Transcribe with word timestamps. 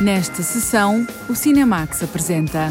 Nesta 0.00 0.44
sessão, 0.44 1.04
o 1.28 1.34
Cinemax 1.34 2.04
apresenta. 2.04 2.68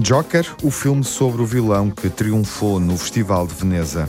Joker, 0.00 0.44
o 0.64 0.70
filme 0.72 1.04
sobre 1.04 1.42
o 1.42 1.46
vilão 1.46 1.92
que 1.92 2.10
triunfou 2.10 2.80
no 2.80 2.98
Festival 2.98 3.46
de 3.46 3.54
Veneza. 3.54 4.08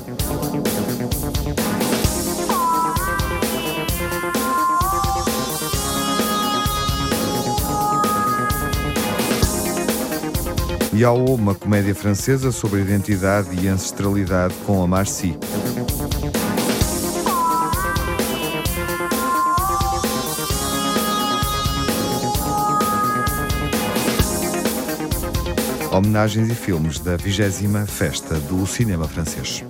Yao, 10.93 11.23
uma 11.23 11.55
comédia 11.55 11.95
francesa 11.95 12.51
sobre 12.51 12.81
identidade 12.81 13.49
e 13.55 13.67
ancestralidade 13.67 14.53
com 14.65 14.83
a 14.83 14.87
Marcy. 14.87 15.37
Homenagens 25.89 26.49
e 26.49 26.55
filmes 26.55 26.99
da 26.99 27.15
20 27.15 27.87
Festa 27.87 28.35
do 28.35 28.65
Cinema 28.67 29.07
Francês. 29.07 29.63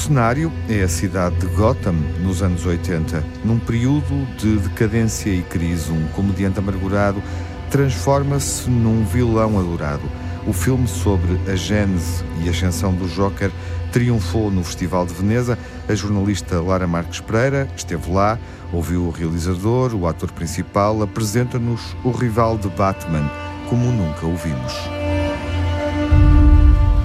Cenário 0.00 0.50
é 0.68 0.82
a 0.82 0.88
cidade 0.88 1.36
de 1.36 1.46
Gotham 1.46 1.94
nos 2.22 2.42
anos 2.42 2.64
80. 2.64 3.22
Num 3.44 3.58
período 3.58 4.26
de 4.36 4.56
decadência 4.56 5.30
e 5.30 5.42
crise, 5.42 5.92
um 5.92 6.08
comediante 6.08 6.58
amargurado 6.58 7.22
transforma-se 7.70 8.68
num 8.70 9.04
vilão 9.04 9.58
adorado. 9.58 10.02
O 10.46 10.52
filme 10.54 10.88
sobre 10.88 11.38
a 11.50 11.54
gênese 11.54 12.24
e 12.42 12.48
ascensão 12.48 12.94
do 12.94 13.06
Joker 13.08 13.50
triunfou 13.92 14.50
no 14.50 14.64
Festival 14.64 15.04
de 15.04 15.12
Veneza. 15.12 15.58
A 15.86 15.94
jornalista 15.94 16.60
Lara 16.60 16.86
Marques 16.86 17.20
Pereira 17.20 17.68
esteve 17.76 18.10
lá, 18.10 18.38
ouviu 18.72 19.04
o 19.04 19.10
realizador, 19.10 19.94
o 19.94 20.06
ator 20.06 20.32
principal, 20.32 21.02
apresenta-nos 21.02 21.94
o 22.02 22.10
rival 22.10 22.56
de 22.56 22.68
Batman, 22.70 23.30
como 23.68 23.92
nunca 23.92 24.26
o 24.26 24.34
vimos. 24.34 24.99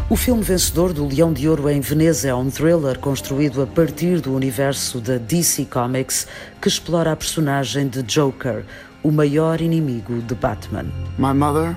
O 0.07 0.15
filme 0.15 0.43
vencedor 0.43 0.93
do 0.93 1.07
Leão 1.07 1.33
de 1.33 1.49
Ouro 1.49 1.67
em 1.67 1.81
Veneza 1.81 2.27
é 2.27 2.35
um 2.35 2.51
thriller 2.51 2.99
construído 2.99 3.63
a 3.63 3.65
partir 3.65 4.21
do 4.21 4.35
universo 4.35 5.01
da 5.01 5.17
DC 5.17 5.65
Comics 5.65 6.27
que 6.61 6.67
explora 6.67 7.11
a 7.11 7.15
personagem 7.15 7.87
de 7.87 8.03
Joker, 8.03 8.63
o 9.01 9.11
maior 9.11 9.61
inimigo 9.61 10.21
de 10.21 10.35
Batman. 10.35 10.85
My 11.17 11.33
mother 11.33 11.75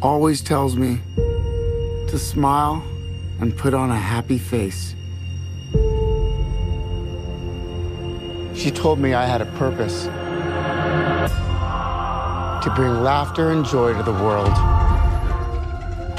always 0.00 0.40
tells 0.40 0.76
me 0.76 1.00
to 2.08 2.16
smile 2.18 2.84
and 3.40 3.50
put 3.56 3.74
on 3.74 3.90
a 3.90 3.98
happy 3.98 4.38
face. 4.38 4.94
She 8.54 8.70
told 8.70 9.00
me 9.00 9.12
I 9.12 9.26
had 9.26 9.42
a 9.42 9.46
purpose 9.58 10.08
to 12.62 12.70
bring 12.76 13.02
laughter 13.02 13.50
and 13.50 13.64
joy 13.64 13.92
to 13.94 14.04
the 14.04 14.12
world. 14.12 14.75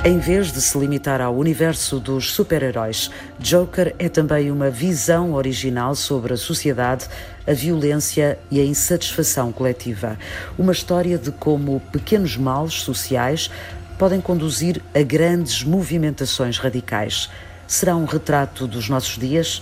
Em 0.06 0.20
vez 0.20 0.52
de 0.52 0.62
se 0.62 0.78
limitar 0.78 1.20
ao 1.20 1.36
universo 1.36 2.00
dos 2.00 2.32
super-heróis, 2.32 3.10
Joker 3.40 3.94
é 4.00 4.08
também 4.08 4.52
uma 4.52 4.70
visão 4.70 5.34
original 5.34 5.96
sobre 5.96 6.34
a 6.34 6.38
sociedade, 6.38 7.08
a 7.46 7.52
violência 7.52 8.40
e 8.50 8.62
a 8.62 8.64
insatisfação 8.64 9.52
coletiva. 9.52 10.18
Uma 10.58 10.72
história 10.72 11.18
de 11.18 11.32
como 11.32 11.82
pequenos 11.92 12.38
males 12.38 12.76
sociais 12.76 13.50
podem 13.98 14.22
conduzir 14.22 14.82
a 14.94 15.02
grandes 15.02 15.64
movimentações 15.64 16.58
radicais. 16.58 17.30
Será 17.68 17.96
um 17.96 18.06
retrato 18.06 18.68
dos 18.68 18.88
nossos 18.88 19.18
dias? 19.18 19.62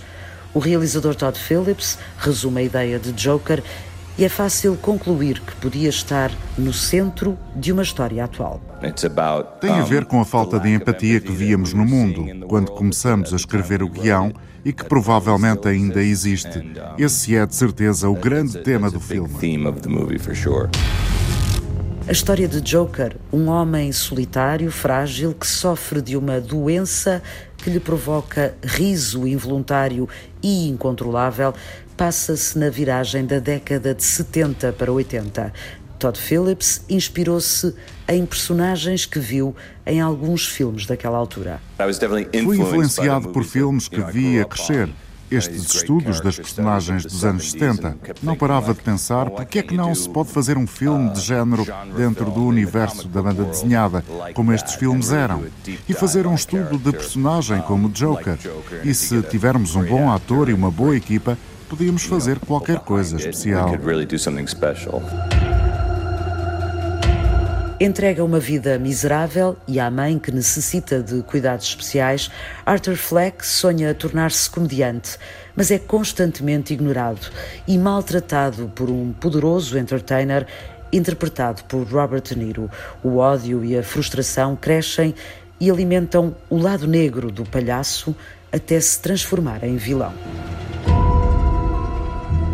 O 0.54 0.58
realizador 0.58 1.14
Todd 1.14 1.36
Phillips 1.36 1.98
resume 2.18 2.60
a 2.60 2.64
ideia 2.64 2.98
de 2.98 3.10
Joker 3.12 3.62
e 4.18 4.24
é 4.24 4.28
fácil 4.28 4.76
concluir 4.76 5.40
que 5.40 5.54
podia 5.56 5.88
estar 5.88 6.30
no 6.56 6.72
centro 6.72 7.38
de 7.54 7.72
uma 7.72 7.82
história 7.82 8.24
atual. 8.24 8.60
Tem 9.60 9.70
a 9.70 9.82
ver 9.82 10.04
com 10.06 10.20
a 10.20 10.24
falta 10.24 10.58
de 10.58 10.70
empatia 10.70 11.20
que 11.20 11.32
víamos 11.32 11.72
no 11.72 11.84
mundo 11.84 12.46
quando 12.46 12.70
começamos 12.72 13.32
a 13.32 13.36
escrever 13.36 13.82
o 13.82 13.88
guião 13.88 14.32
e 14.64 14.72
que 14.72 14.84
provavelmente 14.84 15.68
ainda 15.68 16.02
existe. 16.02 16.72
Esse 16.98 17.36
é, 17.36 17.46
de 17.46 17.54
certeza, 17.54 18.08
o 18.08 18.14
grande 18.14 18.58
tema 18.62 18.90
do 18.90 19.00
filme. 19.00 19.34
A 22.08 22.12
história 22.12 22.46
de 22.46 22.60
Joker, 22.60 23.16
um 23.32 23.48
homem 23.48 23.90
solitário, 23.90 24.70
frágil, 24.70 25.34
que 25.34 25.46
sofre 25.46 26.00
de 26.00 26.16
uma 26.16 26.40
doença 26.40 27.20
que 27.56 27.68
lhe 27.68 27.80
provoca 27.80 28.54
riso 28.62 29.26
involuntário 29.26 30.08
e 30.40 30.68
incontrolável, 30.68 31.52
passa-se 31.96 32.56
na 32.56 32.70
viragem 32.70 33.26
da 33.26 33.40
década 33.40 33.92
de 33.92 34.04
70 34.04 34.72
para 34.74 34.92
80. 34.92 35.52
Todd 35.98 36.16
Phillips 36.16 36.84
inspirou-se 36.88 37.74
em 38.06 38.24
personagens 38.24 39.04
que 39.04 39.18
viu 39.18 39.56
em 39.84 40.00
alguns 40.00 40.46
filmes 40.46 40.86
daquela 40.86 41.18
altura. 41.18 41.60
Fui 42.44 42.60
influenciado 42.60 43.30
por 43.30 43.42
filmes 43.42 43.88
que 43.88 44.00
vi 44.00 44.38
a 44.38 44.44
crescer 44.44 44.88
estes 45.30 45.74
estudos 45.74 46.20
das 46.20 46.36
personagens 46.36 47.04
dos 47.04 47.24
anos 47.24 47.50
70. 47.50 47.96
Não 48.22 48.36
parava 48.36 48.72
de 48.72 48.80
pensar 48.80 49.30
porque 49.30 49.58
é 49.58 49.62
que 49.62 49.74
não 49.74 49.94
se 49.94 50.08
pode 50.08 50.30
fazer 50.30 50.56
um 50.56 50.66
filme 50.66 51.10
de 51.10 51.20
género 51.20 51.66
dentro 51.96 52.30
do 52.30 52.44
universo 52.44 53.08
da 53.08 53.22
banda 53.22 53.44
desenhada, 53.44 54.04
como 54.34 54.52
estes 54.52 54.74
filmes 54.74 55.12
eram, 55.12 55.44
e 55.88 55.92
fazer 55.92 56.26
um 56.26 56.34
estudo 56.34 56.78
de 56.78 56.92
personagem 56.92 57.60
como 57.62 57.88
Joker. 57.88 58.38
E 58.84 58.94
se 58.94 59.22
tivermos 59.22 59.74
um 59.74 59.84
bom 59.84 60.10
ator 60.10 60.48
e 60.48 60.52
uma 60.52 60.70
boa 60.70 60.96
equipa, 60.96 61.36
podíamos 61.68 62.04
fazer 62.04 62.38
qualquer 62.38 62.80
coisa 62.80 63.16
especial. 63.16 63.70
Entrega 67.78 68.24
uma 68.24 68.40
vida 68.40 68.78
miserável 68.78 69.54
e 69.68 69.78
à 69.78 69.90
mãe 69.90 70.18
que 70.18 70.32
necessita 70.32 71.02
de 71.02 71.22
cuidados 71.22 71.66
especiais, 71.66 72.30
Arthur 72.64 72.96
Fleck 72.96 73.46
sonha 73.46 73.92
tornar-se 73.92 74.48
comediante, 74.48 75.18
mas 75.54 75.70
é 75.70 75.78
constantemente 75.78 76.72
ignorado 76.72 77.30
e 77.68 77.76
maltratado 77.76 78.72
por 78.74 78.88
um 78.88 79.12
poderoso 79.12 79.76
entertainer 79.76 80.46
interpretado 80.90 81.64
por 81.64 81.86
Robert 81.86 82.22
De 82.22 82.38
Niro. 82.38 82.70
O 83.02 83.18
ódio 83.18 83.62
e 83.62 83.76
a 83.76 83.82
frustração 83.82 84.56
crescem 84.56 85.14
e 85.60 85.70
alimentam 85.70 86.34
o 86.48 86.56
lado 86.56 86.86
negro 86.86 87.30
do 87.30 87.44
palhaço 87.44 88.16
até 88.50 88.80
se 88.80 88.98
transformar 89.00 89.62
em 89.62 89.76
vilão. 89.76 90.14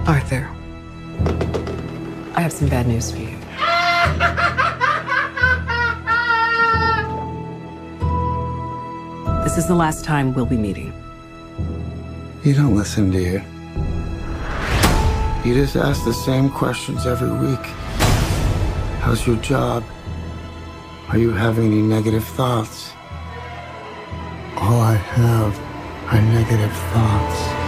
Arthur, 0.04 0.48
I 2.36 2.42
have 2.42 2.52
some 2.52 2.68
bad 2.68 2.88
news 2.88 3.12
for 3.12 3.20
you. 3.20 3.38
This 9.42 9.58
is 9.58 9.66
the 9.66 9.74
last 9.74 10.04
time 10.04 10.34
we'll 10.34 10.46
be 10.46 10.56
meeting. 10.56 10.92
You 12.44 12.54
don't 12.54 12.76
listen, 12.76 13.10
do 13.10 13.18
you? 13.18 13.42
You 15.44 15.54
just 15.54 15.74
ask 15.74 16.04
the 16.04 16.14
same 16.14 16.48
questions 16.48 17.06
every 17.06 17.32
week. 17.44 17.66
How's 19.02 19.26
your 19.26 19.34
job? 19.38 19.82
Are 21.08 21.18
you 21.18 21.32
having 21.32 21.72
any 21.72 21.82
negative 21.82 22.24
thoughts? 22.24 22.92
All 24.58 24.80
I 24.80 24.94
have 24.94 25.58
are 26.12 26.22
negative 26.22 26.72
thoughts. 26.92 27.62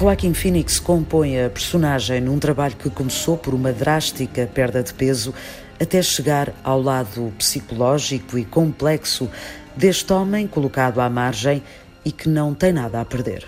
Joaquin 0.00 0.34
Phoenix 0.34 0.80
compõe 0.80 1.44
a 1.44 1.50
personagem 1.50 2.20
num 2.20 2.38
trabalho 2.38 2.74
que 2.76 2.90
começou 2.90 3.36
por 3.36 3.54
uma 3.54 3.72
drástica 3.72 4.48
perda 4.52 4.82
de 4.82 4.92
peso 4.94 5.32
até 5.80 6.02
chegar 6.02 6.52
ao 6.62 6.80
lado 6.80 7.32
psicológico 7.38 8.38
e 8.38 8.44
complexo 8.44 9.28
deste 9.76 10.12
homem 10.12 10.46
colocado 10.46 11.00
à 11.00 11.08
margem 11.08 11.62
e 12.04 12.12
que 12.12 12.28
não 12.28 12.54
tem 12.54 12.72
nada 12.72 13.00
a 13.00 13.04
perder. 13.04 13.46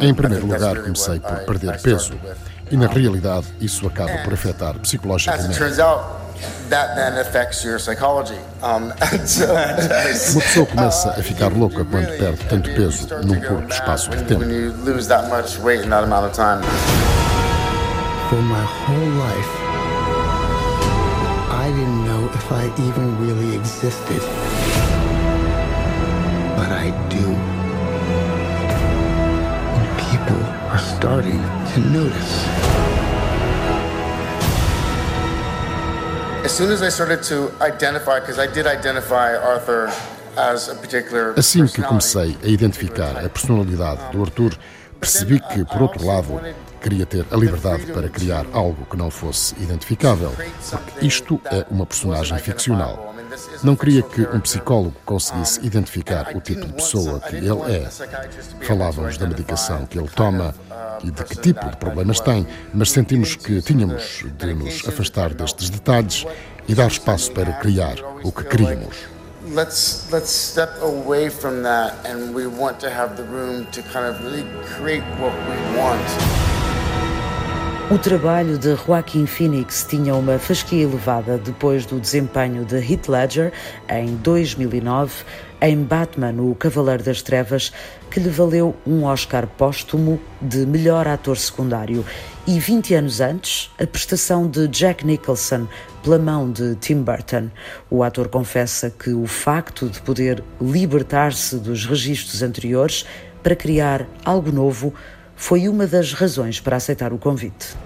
Em 0.00 0.14
primeiro 0.14 0.46
lugar, 0.46 0.76
comecei 0.82 1.20
por 1.20 1.36
perder 1.44 1.80
peso 1.80 2.14
e, 2.70 2.76
na 2.76 2.86
realidade, 2.86 3.46
isso 3.60 3.86
acaba 3.86 4.18
por 4.24 4.32
afetar 4.32 4.78
psicologicamente. 4.78 5.48
Uma 10.32 10.40
pessoa 10.40 10.66
começa 10.66 11.10
a 11.10 11.22
ficar 11.22 11.48
louca 11.48 11.84
quando 11.84 12.06
perde 12.18 12.44
tanto 12.48 12.70
peso 12.72 13.06
num 13.24 13.40
curto 13.40 13.72
espaço 13.72 14.10
de 14.10 14.24
tempo. 14.24 14.44
For 18.32 18.40
my 18.40 18.64
whole 18.64 19.10
life, 19.28 19.52
I 21.52 21.68
didn't 21.68 22.02
know 22.06 22.30
if 22.32 22.50
I 22.50 22.64
even 22.88 23.20
really 23.20 23.54
existed. 23.54 24.22
But 26.56 26.72
I 26.72 26.88
do. 27.10 27.26
And 29.76 29.86
people 30.08 30.42
are 30.72 30.78
starting 30.78 31.42
to 31.74 31.80
notice. 31.92 32.32
As 36.42 36.52
soon 36.52 36.72
as 36.72 36.80
I 36.80 36.88
started 36.88 37.22
to 37.24 37.52
identify, 37.60 38.18
because 38.18 38.38
I 38.38 38.46
did 38.46 38.66
identify 38.66 39.36
Arthur 39.36 39.92
as 40.38 40.70
a 40.70 40.74
particular 40.74 41.34
Assim 41.36 41.66
que 41.66 41.82
comecei 41.82 42.34
a 42.42 42.48
identificar 42.48 43.22
a 43.22 43.28
personalidade 43.28 44.00
do 44.10 44.22
Arthur, 44.22 44.56
percebi 44.98 45.38
que, 45.38 45.66
por 45.66 45.82
outro 45.82 46.06
lado, 46.06 46.40
queria 46.82 47.06
ter 47.06 47.24
a 47.30 47.36
liberdade 47.36 47.86
para 47.86 48.08
criar 48.08 48.44
algo 48.52 48.84
que 48.86 48.96
não 48.96 49.10
fosse 49.10 49.54
identificável, 49.60 50.30
porque 50.30 51.06
isto 51.06 51.40
é 51.44 51.64
uma 51.70 51.86
personagem 51.86 52.36
ficcional. 52.38 53.14
Não 53.62 53.76
queria 53.76 54.02
que 54.02 54.22
um 54.22 54.40
psicólogo 54.40 54.94
conseguisse 55.06 55.64
identificar 55.64 56.36
o 56.36 56.40
tipo 56.40 56.66
de 56.66 56.72
pessoa 56.72 57.20
que 57.20 57.36
ele 57.36 57.48
é. 57.48 57.88
Falávamos 58.66 59.16
da 59.16 59.26
medicação 59.26 59.86
que 59.86 59.98
ele 59.98 60.08
toma 60.08 60.54
e 61.02 61.10
de 61.10 61.24
que 61.24 61.36
tipo 61.36 61.64
de 61.70 61.76
problemas 61.76 62.20
tem, 62.20 62.46
mas 62.74 62.90
sentimos 62.90 63.36
que 63.36 63.62
tínhamos 63.62 64.24
de 64.36 64.54
nos 64.54 64.86
afastar 64.86 65.32
destes 65.32 65.70
detalhes 65.70 66.26
e 66.68 66.74
dar 66.74 66.88
espaço 66.88 67.30
para 67.32 67.52
criar 67.54 67.96
o 68.22 68.32
que 68.32 68.44
queríamos 68.44 69.12
let's 69.46 70.10
let's 70.12 70.30
step 70.30 70.70
away 70.80 71.28
from 71.28 71.62
that 71.62 72.06
and 72.06 72.32
we 72.32 72.46
want 72.46 72.78
to 72.80 72.88
have 72.88 73.16
the 73.16 73.24
room 73.24 73.66
to 73.72 73.82
kind 73.82 74.06
of 74.06 74.22
really 74.24 74.46
create 74.64 75.02
what 75.18 75.34
we 75.48 75.78
want. 75.78 76.51
O 77.90 77.98
trabalho 77.98 78.56
de 78.56 78.74
Joaquin 78.74 79.26
Phoenix 79.26 79.84
tinha 79.88 80.14
uma 80.14 80.38
fasquia 80.38 80.84
elevada 80.84 81.36
depois 81.36 81.84
do 81.84 82.00
desempenho 82.00 82.64
de 82.64 82.76
Heath 82.76 83.08
Ledger 83.08 83.52
em 83.88 84.16
2009 84.16 85.24
em 85.60 85.82
Batman, 85.82 86.34
o 86.40 86.54
Cavaleiro 86.54 87.02
das 87.02 87.22
Trevas, 87.22 87.72
que 88.10 88.18
lhe 88.18 88.30
valeu 88.30 88.74
um 88.86 89.04
Oscar 89.04 89.46
póstumo 89.46 90.18
de 90.40 90.64
melhor 90.64 91.06
ator 91.06 91.36
secundário. 91.36 92.04
E 92.46 92.58
20 92.58 92.94
anos 92.94 93.20
antes, 93.20 93.70
a 93.78 93.86
prestação 93.86 94.48
de 94.48 94.66
Jack 94.68 95.06
Nicholson 95.06 95.68
pela 96.02 96.18
mão 96.18 96.50
de 96.50 96.74
Tim 96.76 97.02
Burton. 97.02 97.50
O 97.90 98.02
ator 98.02 98.28
confessa 98.28 98.90
que 98.90 99.10
o 99.10 99.26
facto 99.26 99.88
de 99.88 100.00
poder 100.00 100.42
libertar-se 100.60 101.56
dos 101.56 101.84
registros 101.84 102.42
anteriores 102.42 103.04
para 103.42 103.54
criar 103.54 104.06
algo 104.24 104.50
novo 104.50 104.94
foi 105.42 105.68
uma 105.68 105.88
das 105.88 106.12
razões 106.12 106.60
para 106.60 106.76
aceitar 106.76 107.12
o 107.12 107.18
convite. 107.18 107.76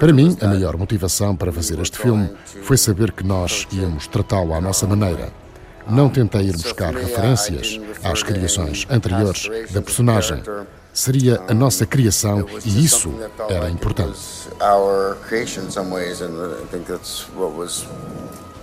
Para 0.00 0.12
mim, 0.12 0.36
a 0.40 0.48
maior 0.48 0.76
motivação 0.76 1.36
para 1.36 1.52
fazer 1.52 1.78
este 1.78 1.96
filme 1.96 2.28
foi 2.64 2.76
saber 2.76 3.12
que 3.12 3.24
nós 3.24 3.68
íamos 3.70 4.08
tratá-lo 4.08 4.52
à 4.52 4.60
nossa 4.60 4.84
maneira. 4.84 5.32
Não 5.88 6.08
tentei 6.08 6.48
ir 6.48 6.54
buscar 6.54 6.92
referências 6.92 7.80
às 8.02 8.24
criações 8.24 8.84
anteriores 8.90 9.48
da 9.70 9.80
personagem. 9.80 10.42
Seria 10.92 11.40
a 11.46 11.54
nossa 11.54 11.86
criação 11.86 12.44
e 12.64 12.84
isso 12.84 13.14
era 13.48 13.70
importante. 13.70 14.18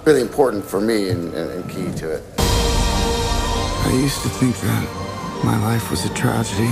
really 0.05 0.21
important 0.21 0.63
for 0.65 0.81
me 0.81 1.09
and, 1.09 1.33
and 1.35 1.69
key 1.69 1.91
to 1.99 2.15
it. 2.15 2.23
I 3.85 3.93
used 3.93 4.21
to 4.21 4.29
think 4.29 4.55
that 4.59 4.83
my 5.43 5.57
life 5.61 5.89
was 5.91 6.05
a 6.05 6.13
tragedy. 6.13 6.69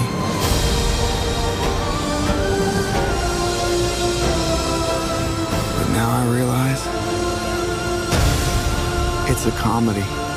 But 5.75 5.89
now 5.93 6.09
I 6.09 6.23
realize 6.31 6.81
it's 9.31 9.45
a 9.45 9.51
comedy. 9.59 10.28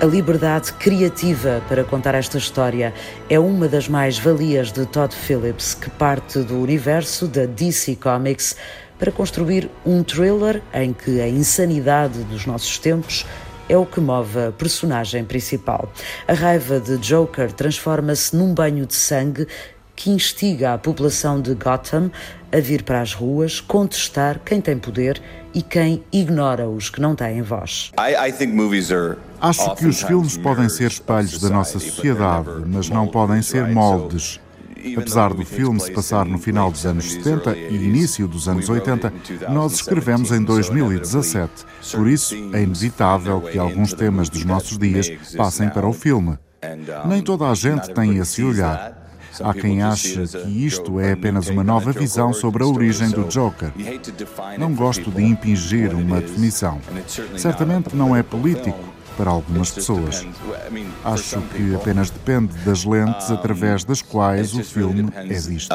A 0.00 0.04
liberdade 0.04 0.72
criativa 0.74 1.60
para 1.68 1.82
contar 1.82 2.14
esta 2.14 2.38
história 2.38 2.94
é 3.28 3.36
uma 3.36 3.66
das 3.66 3.88
mais-valias 3.88 4.70
de 4.70 4.86
Todd 4.86 5.12
Phillips, 5.12 5.74
que 5.74 5.90
parte 5.90 6.38
do 6.38 6.62
universo 6.62 7.26
da 7.26 7.46
DC 7.46 7.96
Comics 7.96 8.54
para 8.96 9.10
construir 9.10 9.68
um 9.84 10.04
thriller 10.04 10.62
em 10.72 10.92
que 10.92 11.20
a 11.20 11.26
insanidade 11.26 12.22
dos 12.22 12.46
nossos 12.46 12.78
tempos 12.78 13.26
é 13.68 13.76
o 13.76 13.84
que 13.84 14.00
move 14.00 14.38
a 14.38 14.52
personagem 14.52 15.24
principal. 15.24 15.92
A 16.28 16.32
raiva 16.32 16.78
de 16.78 16.96
Joker 16.98 17.50
transforma-se 17.50 18.36
num 18.36 18.54
banho 18.54 18.86
de 18.86 18.94
sangue 18.94 19.48
que 19.98 20.10
instiga 20.10 20.74
a 20.74 20.78
população 20.78 21.40
de 21.40 21.54
Gotham 21.54 22.08
a 22.52 22.60
vir 22.60 22.84
para 22.84 23.00
as 23.00 23.12
ruas 23.12 23.60
contestar 23.60 24.40
quem 24.44 24.60
tem 24.60 24.78
poder 24.78 25.20
e 25.52 25.60
quem 25.60 26.04
ignora 26.12 26.68
os 26.68 26.88
que 26.88 27.00
não 27.00 27.16
têm 27.16 27.42
voz. 27.42 27.90
Acho 29.40 29.74
que 29.74 29.86
os 29.86 30.00
filmes 30.00 30.36
podem 30.36 30.68
ser 30.68 30.86
espelhos 30.86 31.40
da 31.40 31.50
nossa 31.50 31.80
sociedade, 31.80 32.48
mas 32.64 32.88
não 32.88 33.08
podem 33.08 33.42
ser 33.42 33.66
moldes. 33.66 34.40
Apesar 34.96 35.34
do 35.34 35.44
filme 35.44 35.80
se 35.80 35.90
passar 35.90 36.24
no 36.24 36.38
final 36.38 36.70
dos 36.70 36.86
anos 36.86 37.12
70 37.14 37.56
e 37.56 37.74
início 37.74 38.28
dos 38.28 38.48
anos 38.48 38.68
80, 38.68 39.12
nós 39.48 39.72
escrevemos 39.72 40.30
em 40.30 40.44
2017. 40.44 41.50
Por 41.90 42.06
isso, 42.06 42.36
é 42.54 42.62
inevitável 42.62 43.40
que 43.40 43.58
alguns 43.58 43.92
temas 43.92 44.28
dos 44.28 44.44
nossos 44.44 44.78
dias 44.78 45.10
passem 45.36 45.68
para 45.68 45.88
o 45.88 45.92
filme. 45.92 46.38
Nem 47.04 47.20
toda 47.20 47.48
a 47.48 47.54
gente 47.54 47.92
tem 47.92 48.16
esse 48.18 48.44
olhar. 48.44 48.97
Há 49.42 49.54
quem 49.54 49.82
ache 49.82 50.26
que 50.26 50.66
isto 50.66 50.98
é 51.00 51.12
apenas 51.12 51.48
uma 51.48 51.64
nova 51.64 51.92
visão 51.92 52.32
sobre 52.32 52.62
a 52.62 52.66
origem 52.66 53.10
do 53.10 53.24
Joker. 53.24 53.70
Não 54.58 54.74
gosto 54.74 55.10
de 55.10 55.22
impingir 55.22 55.94
uma 55.94 56.20
definição. 56.20 56.80
Certamente 57.36 57.94
não 57.94 58.14
é 58.14 58.22
político 58.22 58.78
para 59.16 59.30
algumas 59.30 59.70
pessoas. 59.70 60.26
Acho 61.04 61.40
que 61.42 61.74
apenas 61.74 62.08
depende 62.08 62.56
das 62.58 62.84
lentes 62.84 63.30
através 63.30 63.84
das 63.84 64.00
quais 64.00 64.54
o 64.54 64.62
filme 64.62 65.08
é 65.14 65.22
visto. 65.24 65.74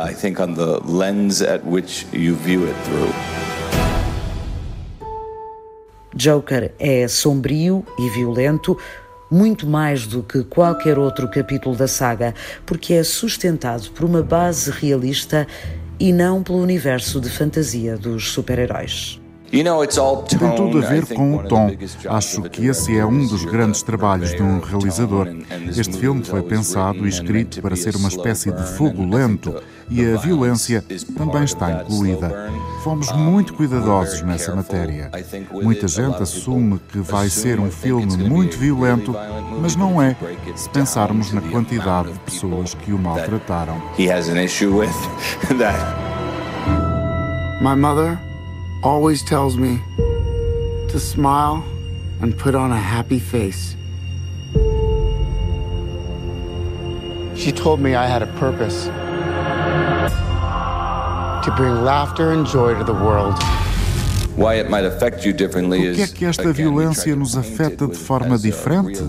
Joker 6.16 6.72
é 6.80 7.08
sombrio 7.08 7.84
e 7.98 8.08
violento, 8.10 8.78
muito 9.34 9.66
mais 9.66 10.06
do 10.06 10.22
que 10.22 10.44
qualquer 10.44 11.00
outro 11.00 11.28
capítulo 11.28 11.76
da 11.76 11.88
saga, 11.88 12.36
porque 12.68 12.94
é 12.94 13.04
sustentado 13.04 13.90
por 13.90 14.06
uma 14.06 14.22
base 14.22 14.70
realista 14.70 15.48
e 16.00 16.14
não 16.14 16.44
pelo 16.44 16.60
universo 16.60 17.20
de 17.20 17.30
fantasia 17.30 17.98
dos 17.98 18.32
super-heróis. 18.32 19.23
Tem 19.54 20.56
tudo 20.56 20.80
a 20.80 20.82
ver 20.82 21.06
com 21.14 21.36
o 21.36 21.44
tom. 21.44 21.70
Acho 22.10 22.42
que 22.50 22.66
esse 22.66 22.98
é 22.98 23.06
um 23.06 23.28
dos 23.28 23.46
grandes 23.46 23.84
trabalhos 23.84 24.32
de 24.32 24.42
um 24.42 24.60
realizador. 24.60 25.28
Este 25.78 25.96
filme 25.96 26.24
foi 26.24 26.42
pensado 26.42 27.06
e 27.06 27.10
escrito 27.10 27.62
para 27.62 27.76
ser 27.76 27.96
uma 27.96 28.10
espécie 28.10 28.52
de 28.52 28.64
fogo 28.76 29.06
lento 29.06 29.62
e 29.92 30.04
a 30.12 30.18
violência 30.18 30.84
também 31.16 31.44
está 31.44 31.72
incluída. 31.72 32.52
Fomos 32.84 33.12
muito 33.12 33.54
cuidadosos 33.54 34.24
nessa 34.24 34.56
matéria. 34.56 35.12
Muita 35.52 35.88
gente 35.88 36.24
assume 36.24 36.80
que 36.92 36.98
vai 36.98 37.30
ser 37.30 37.60
um 37.60 37.70
filme 37.70 38.18
muito 38.18 38.58
violento, 38.58 39.16
mas 39.62 39.76
não 39.76 40.02
é, 40.02 40.18
se 40.56 40.68
pensarmos 40.70 41.32
na 41.32 41.42
quantidade 41.42 42.12
de 42.12 42.20
pessoas 42.22 42.74
que 42.74 42.92
o 42.92 42.98
maltrataram. 42.98 43.80
My 47.62 47.76
mother 47.76 48.33
always 48.84 49.24
tells 49.24 49.56
me 49.56 49.80
to 50.90 51.00
smile 51.00 51.64
and 52.22 52.38
put 52.38 52.54
on 52.54 52.72
a 52.72 52.78
happy 52.78 53.20
face. 53.20 53.76
She 57.36 57.52
told 57.52 57.80
me 57.80 57.96
I 57.96 58.06
had 58.06 58.22
a 58.22 58.28
purpose 58.38 58.86
to 61.46 61.54
bring 61.56 61.84
laughter 61.84 62.32
and 62.32 62.46
joy 62.46 62.78
to 62.78 62.84
the 62.84 62.94
world. 62.94 63.40
Que 64.36 66.02
é 66.02 66.08
que 66.08 66.26
esta 66.26 66.52
violência 66.52 67.16
nos 67.16 67.38
afeta 67.38 67.88
de 67.88 67.96
forma 67.96 68.36
diferente? 68.36 69.00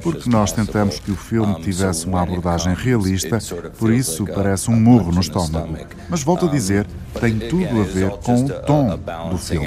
Porque 0.00 0.30
nós 0.30 0.52
tentamos 0.52 1.00
que 1.00 1.10
o 1.10 1.16
filme 1.16 1.60
tivesse 1.60 2.06
uma 2.06 2.22
abordagem 2.22 2.72
realista, 2.72 3.38
por 3.76 3.92
isso 3.92 4.24
parece 4.26 4.70
um 4.70 4.78
murro 4.78 5.10
no 5.10 5.20
estômago. 5.20 5.76
Mas 6.08 6.22
volto 6.22 6.46
a 6.46 6.48
dizer, 6.48 6.86
tem 7.20 7.38
tudo 7.38 7.80
a 7.80 7.84
ver 7.84 8.10
com 8.10 8.44
o 8.44 8.48
tom 8.48 8.98
do 9.30 9.38
filme. 9.38 9.66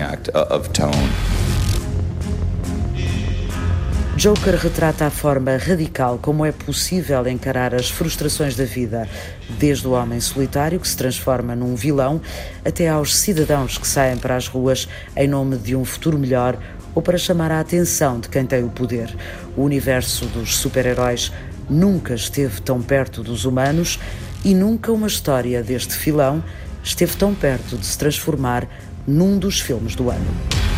Joker 4.17 4.55
retrata 4.55 5.07
a 5.07 5.09
forma 5.09 5.57
radical 5.57 6.19
como 6.21 6.45
é 6.45 6.51
possível 6.51 7.27
encarar 7.27 7.73
as 7.73 7.89
frustrações 7.89 8.55
da 8.55 8.65
vida, 8.65 9.09
desde 9.57 9.87
o 9.87 9.93
homem 9.93 10.19
solitário 10.19 10.79
que 10.79 10.87
se 10.87 10.95
transforma 10.95 11.55
num 11.55 11.75
vilão 11.75 12.21
até 12.63 12.87
aos 12.87 13.15
cidadãos 13.15 13.79
que 13.79 13.87
saem 13.87 14.17
para 14.17 14.35
as 14.35 14.47
ruas 14.47 14.87
em 15.15 15.27
nome 15.27 15.57
de 15.57 15.75
um 15.75 15.83
futuro 15.83 16.19
melhor 16.19 16.55
ou 16.93 17.01
para 17.01 17.17
chamar 17.17 17.51
a 17.51 17.61
atenção 17.61 18.19
de 18.19 18.29
quem 18.29 18.45
tem 18.45 18.63
o 18.63 18.69
poder. 18.69 19.15
O 19.57 19.63
universo 19.63 20.25
dos 20.27 20.57
super-heróis 20.57 21.31
nunca 21.69 22.13
esteve 22.13 22.61
tão 22.61 22.81
perto 22.81 23.23
dos 23.23 23.45
humanos 23.45 23.97
e 24.43 24.53
nunca 24.53 24.91
uma 24.91 25.07
história 25.07 25.63
deste 25.63 25.95
filão 25.95 26.43
esteve 26.83 27.15
tão 27.15 27.33
perto 27.33 27.77
de 27.77 27.85
se 27.85 27.97
transformar 27.97 28.67
num 29.07 29.37
dos 29.37 29.59
filmes 29.59 29.95
do 29.95 30.09
ano. 30.09 30.70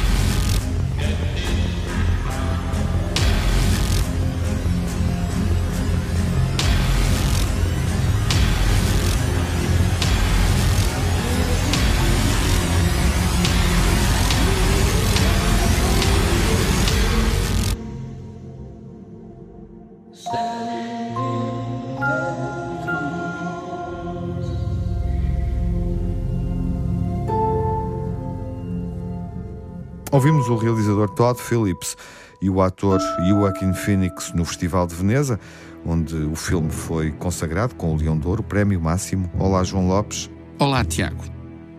O 30.53 30.57
realizador 30.57 31.09
Todd 31.09 31.39
Phillips 31.39 31.97
e 32.41 32.49
o 32.49 32.61
ator 32.61 32.99
Joaquin 33.27 33.73
Phoenix 33.73 34.31
no 34.33 34.45
Festival 34.45 34.85
de 34.85 34.93
Veneza, 34.93 35.39
onde 35.85 36.15
o 36.15 36.35
filme 36.35 36.69
foi 36.69 37.11
consagrado 37.11 37.75
com 37.75 37.93
o 37.93 37.97
Leão 37.97 38.17
de 38.17 38.27
Ouro, 38.27 38.43
prémio 38.43 38.79
máximo. 38.79 39.29
Olá, 39.39 39.63
João 39.63 39.87
Lopes. 39.87 40.29
Olá, 40.59 40.83
Tiago. 40.85 41.23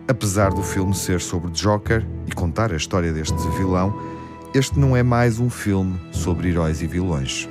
Apesar 0.07 0.51
do 0.51 0.61
filme 0.61 0.93
ser 0.93 1.21
sobre 1.21 1.51
Joker 1.51 2.05
e 2.27 2.31
contar 2.31 2.71
a 2.71 2.75
história 2.75 3.11
deste 3.11 3.37
vilão, 3.57 3.95
este 4.53 4.77
não 4.77 4.95
é 4.95 5.01
mais 5.01 5.39
um 5.39 5.49
filme 5.49 5.99
sobre 6.11 6.49
heróis 6.49 6.81
e 6.81 6.87
vilões. 6.87 7.49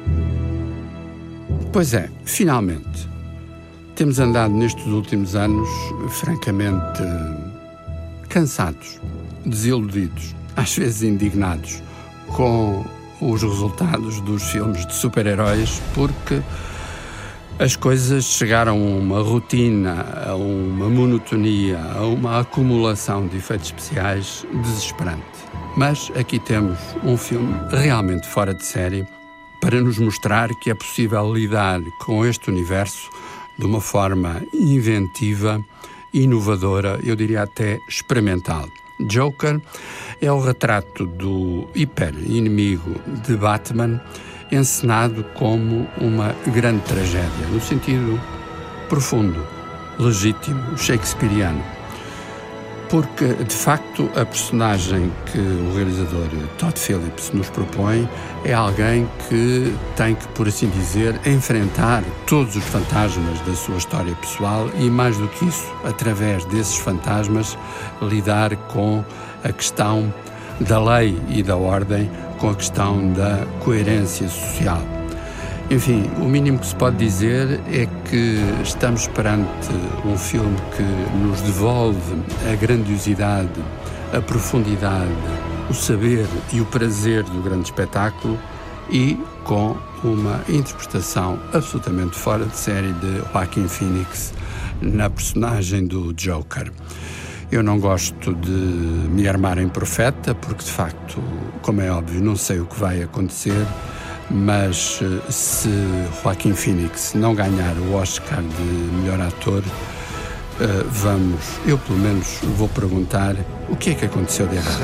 Pois 1.73 1.95
é, 1.95 2.11
finalmente. 2.25 3.09
Temos 3.97 4.19
andado 4.19 4.53
nestes 4.53 4.87
últimos 4.87 5.35
anos, 5.37 5.69
francamente, 6.11 7.03
cansados, 8.29 9.01
desiludidos 9.47 10.35
às 10.57 10.77
vezes 10.77 11.03
indignados 11.03 11.83
com 12.29 12.85
os 13.21 13.43
resultados 13.43 14.21
dos 14.21 14.43
filmes 14.43 14.87
de 14.87 14.95
super-heróis, 14.95 15.81
porque 15.95 16.43
as 17.59 17.77
coisas 17.77 18.25
chegaram 18.25 18.73
a 18.73 18.99
uma 18.99 19.23
rotina, 19.23 20.05
a 20.27 20.35
uma 20.35 20.89
monotonia, 20.89 21.79
a 21.97 22.05
uma 22.05 22.41
acumulação 22.41 23.27
de 23.29 23.37
efeitos 23.37 23.67
especiais 23.67 24.45
desesperante. 24.63 25.23
Mas 25.77 26.11
aqui 26.17 26.39
temos 26.39 26.79
um 27.05 27.17
filme 27.17 27.55
realmente 27.71 28.27
fora 28.27 28.53
de 28.53 28.65
série 28.65 29.07
para 29.61 29.81
nos 29.81 29.99
mostrar 29.99 30.49
que 30.57 30.71
é 30.71 30.75
possível 30.75 31.33
lidar 31.33 31.81
com 32.01 32.25
este 32.27 32.51
universo 32.51 33.09
de 33.59 33.65
uma 33.65 33.81
forma 33.81 34.43
inventiva, 34.53 35.65
inovadora, 36.13 36.99
eu 37.03 37.15
diria 37.17 37.43
até 37.43 37.79
experimental. 37.89 38.69
Joker 39.01 39.61
é 40.21 40.31
o 40.31 40.41
retrato 40.41 41.07
do 41.07 41.69
hiper-inimigo 41.75 42.95
de 43.27 43.37
Batman 43.37 44.01
encenado 44.53 45.25
como 45.35 45.89
uma 46.01 46.35
grande 46.47 46.83
tragédia, 46.83 47.47
no 47.51 47.61
sentido 47.61 48.21
profundo, 48.89 49.47
legítimo, 49.99 50.77
shakespeariano. 50.77 51.74
Porque, 52.95 53.27
de 53.43 53.55
facto, 53.57 54.09
a 54.15 54.25
personagem 54.25 55.11
que 55.27 55.37
o 55.37 55.75
realizador 55.75 56.29
Todd 56.59 56.79
Phillips 56.79 57.33
nos 57.33 57.51
propõe 57.51 58.09
é 58.45 58.55
alguém 58.55 59.09
que 59.29 59.75
tem 59.97 60.15
que, 60.15 60.29
por 60.29 60.47
assim 60.47 60.69
dizer, 60.69 61.21
enfrentar 61.27 62.05
todos 62.25 62.55
os 62.55 62.63
fantasmas 62.63 63.41
da 63.41 63.53
sua 63.57 63.79
história 63.79 64.15
pessoal 64.15 64.71
e, 64.79 64.89
mais 64.89 65.19
do 65.19 65.27
que 65.27 65.45
isso, 65.45 65.67
através 65.83 66.45
desses 66.45 66.77
fantasmas, 66.77 67.59
lidar 68.01 68.55
com 68.69 69.05
a 69.43 69.51
questão 69.51 70.15
da 70.61 70.79
lei 70.79 71.21
e 71.31 71.43
da 71.43 71.57
ordem 71.57 72.09
com 72.39 72.51
a 72.51 72.55
questão 72.55 73.13
da 73.13 73.45
coerência 73.59 74.29
social. 74.29 75.04
Enfim, 75.71 76.11
o 76.19 76.27
mínimo 76.27 76.59
que 76.59 76.67
se 76.67 76.77
pode 76.77 76.97
dizer 76.97 77.61
é 77.73 77.87
que 78.09 78.39
estamos 78.63 79.09
perante 79.09 79.71
um 80.05 80.17
filme 80.17 80.57
que 80.77 80.83
nos 81.17 81.41
devolve 81.41 82.23
a 82.53 82.55
grandiosidade, 82.55 83.49
a 84.13 84.21
profundidade, 84.21 85.11
o 85.71 85.75
saber 85.75 86.27
e 86.53 86.61
o 86.61 86.67
prazer 86.67 87.23
do 87.25 87.43
grande 87.43 87.65
espetáculo 87.65 88.39
e 88.91 89.19
com 89.45 89.75
uma 90.05 90.41
interpretação 90.49 91.41
absolutamente 91.53 92.15
fora 92.15 92.45
de 92.45 92.57
série 92.57 92.93
de 92.93 93.23
Joaquin 93.33 93.67
Phoenix 93.67 94.35
na 94.83 95.09
personagem 95.09 95.87
do 95.87 96.13
Joker. 96.13 96.71
Eu 97.51 97.63
não 97.63 97.81
gosto 97.81 98.35
de 98.35 98.51
me 98.51 99.27
armar 99.27 99.59
em 99.59 99.69
profeta, 99.69 100.35
porque 100.35 100.65
de 100.65 100.71
facto, 100.71 101.23
como 101.63 101.81
é 101.81 101.91
óbvio, 101.91 102.23
não 102.23 102.37
sei 102.37 102.61
o 102.61 102.67
que 102.67 102.79
vai 102.79 103.03
acontecer, 103.03 103.67
mas 104.31 105.01
eh, 105.03 105.31
se 105.31 105.71
Joaquim 106.23 106.55
Phoenix 106.55 107.15
não 107.15 107.35
ganhar 107.35 107.77
o 107.77 107.95
Oscar 107.95 108.43
de 108.43 108.63
melhor 108.63 109.21
ator, 109.21 109.63
eh, 110.61 110.85
vamos, 110.89 111.59
eu 111.67 111.77
pelo 111.79 111.99
menos 111.99 112.39
vou 112.57 112.69
perguntar 112.69 113.35
o 113.69 113.77
que 113.77 113.91
é 113.91 113.95
que 113.95 114.05
aconteceu 114.07 114.47
de 114.47 114.57
errado. 114.57 114.81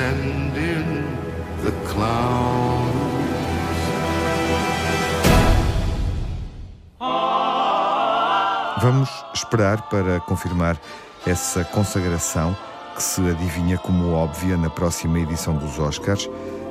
Vamos 8.81 9.11
esperar 9.35 9.83
para 9.83 10.21
confirmar 10.21 10.81
essa 11.27 11.63
consagração 11.65 12.57
que 12.95 13.03
se 13.03 13.21
adivinha 13.29 13.77
como 13.77 14.13
óbvia 14.13 14.57
na 14.57 14.71
próxima 14.71 15.19
edição 15.21 15.55
dos 15.55 15.79
Oscars. 15.79 16.29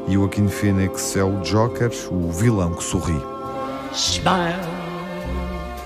Joaquin 0.08 0.48
Phoenix 0.48 1.16
é 1.16 1.24
o 1.24 1.44
Joker, 1.44 1.92
o 2.12 2.32
vilão 2.32 2.74
que 2.74 2.84
sorri. 2.84 3.22
Smile, 3.94 4.56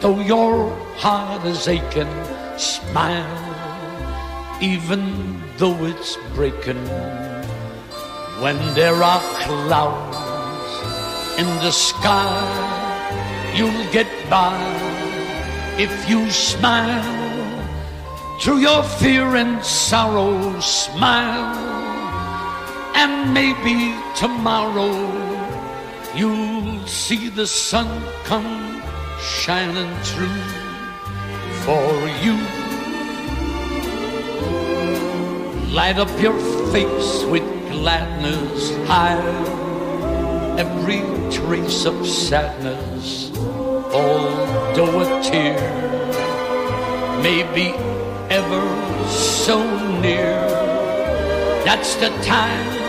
though 0.01 0.21
your 0.21 0.71
heart 0.97 1.45
is 1.45 1.67
aching. 1.67 2.07
Smile, 2.57 3.25
even 4.61 5.01
though 5.57 5.75
it's 5.85 6.17
breaking. 6.35 6.81
When 8.41 8.57
there 8.73 9.01
are 9.01 9.21
clouds 9.43 10.17
in 11.37 11.47
the 11.59 11.71
sky, 11.71 12.29
you'll 13.55 13.91
get 13.91 14.07
by 14.29 14.57
if 15.77 16.09
you 16.09 16.29
smile. 16.29 17.03
Through 18.41 18.59
your 18.59 18.83
fear 18.83 19.35
and 19.35 19.63
sorrow, 19.63 20.59
smile, 20.59 21.55
and 22.95 23.33
maybe 23.33 23.95
tomorrow 24.15 24.93
you'll 26.15 26.85
see 26.85 27.29
the 27.29 27.47
sun 27.47 27.87
come 28.23 28.81
shining 29.19 29.93
through 30.03 30.43
for 31.65 31.91
you. 32.23 32.37
Light 35.73 35.97
up 35.97 36.11
your 36.21 36.37
face 36.71 37.23
with 37.25 37.43
gladness, 37.71 38.75
hide 38.85 39.23
every 40.59 41.01
trace 41.31 41.85
of 41.85 42.07
sadness, 42.07 43.31
although 43.91 45.01
a 45.01 45.23
tear 45.23 45.57
may 47.23 47.41
be 47.55 47.73
ever 48.29 49.07
so 49.07 49.57
near. 49.99 50.39
That's 51.65 51.95
the 51.95 52.09
time 52.21 52.82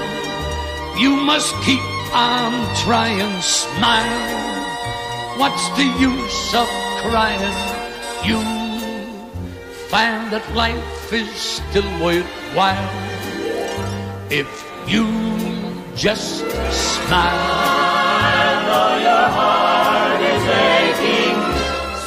you 0.96 1.16
must 1.16 1.54
keep 1.62 1.82
on 2.14 2.52
trying, 2.84 3.40
smile. 3.42 4.44
What's 5.38 5.68
the 5.70 5.84
use 5.98 6.54
of 6.54 6.68
crying? 7.02 7.58
You 8.24 8.40
find 9.90 10.30
that 10.32 10.44
life 10.54 11.12
is 11.12 11.28
still 11.34 11.90
worthwhile 12.00 12.90
if 14.30 14.48
you 14.86 15.06
just 15.96 16.38
smile. 16.70 17.84
Though 18.70 18.96
your 19.08 19.28
heart 19.38 20.20
is 20.22 20.44
aching. 20.70 21.38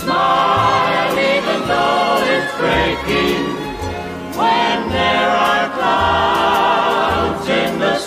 Smile 0.01 1.15
even 1.35 1.59
though 1.67 2.23
it's 2.35 2.51
breaking 2.55 3.45
when 4.39 4.89
there 4.89 5.29
are 5.29 5.69
clouds 5.75 6.76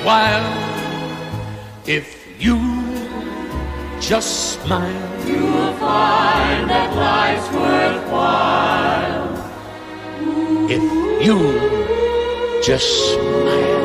worthwhile 0.00 0.48
if 1.86 2.26
you 2.38 2.58
just 4.00 4.54
smile. 4.54 5.26
You 5.26 5.44
will 5.44 5.74
find 5.74 6.70
that 6.70 6.94
life's 6.96 7.50
worthwhile 7.52 9.28
if 10.70 10.82
you 11.24 11.38
just 12.62 13.14
smile. 13.14 13.79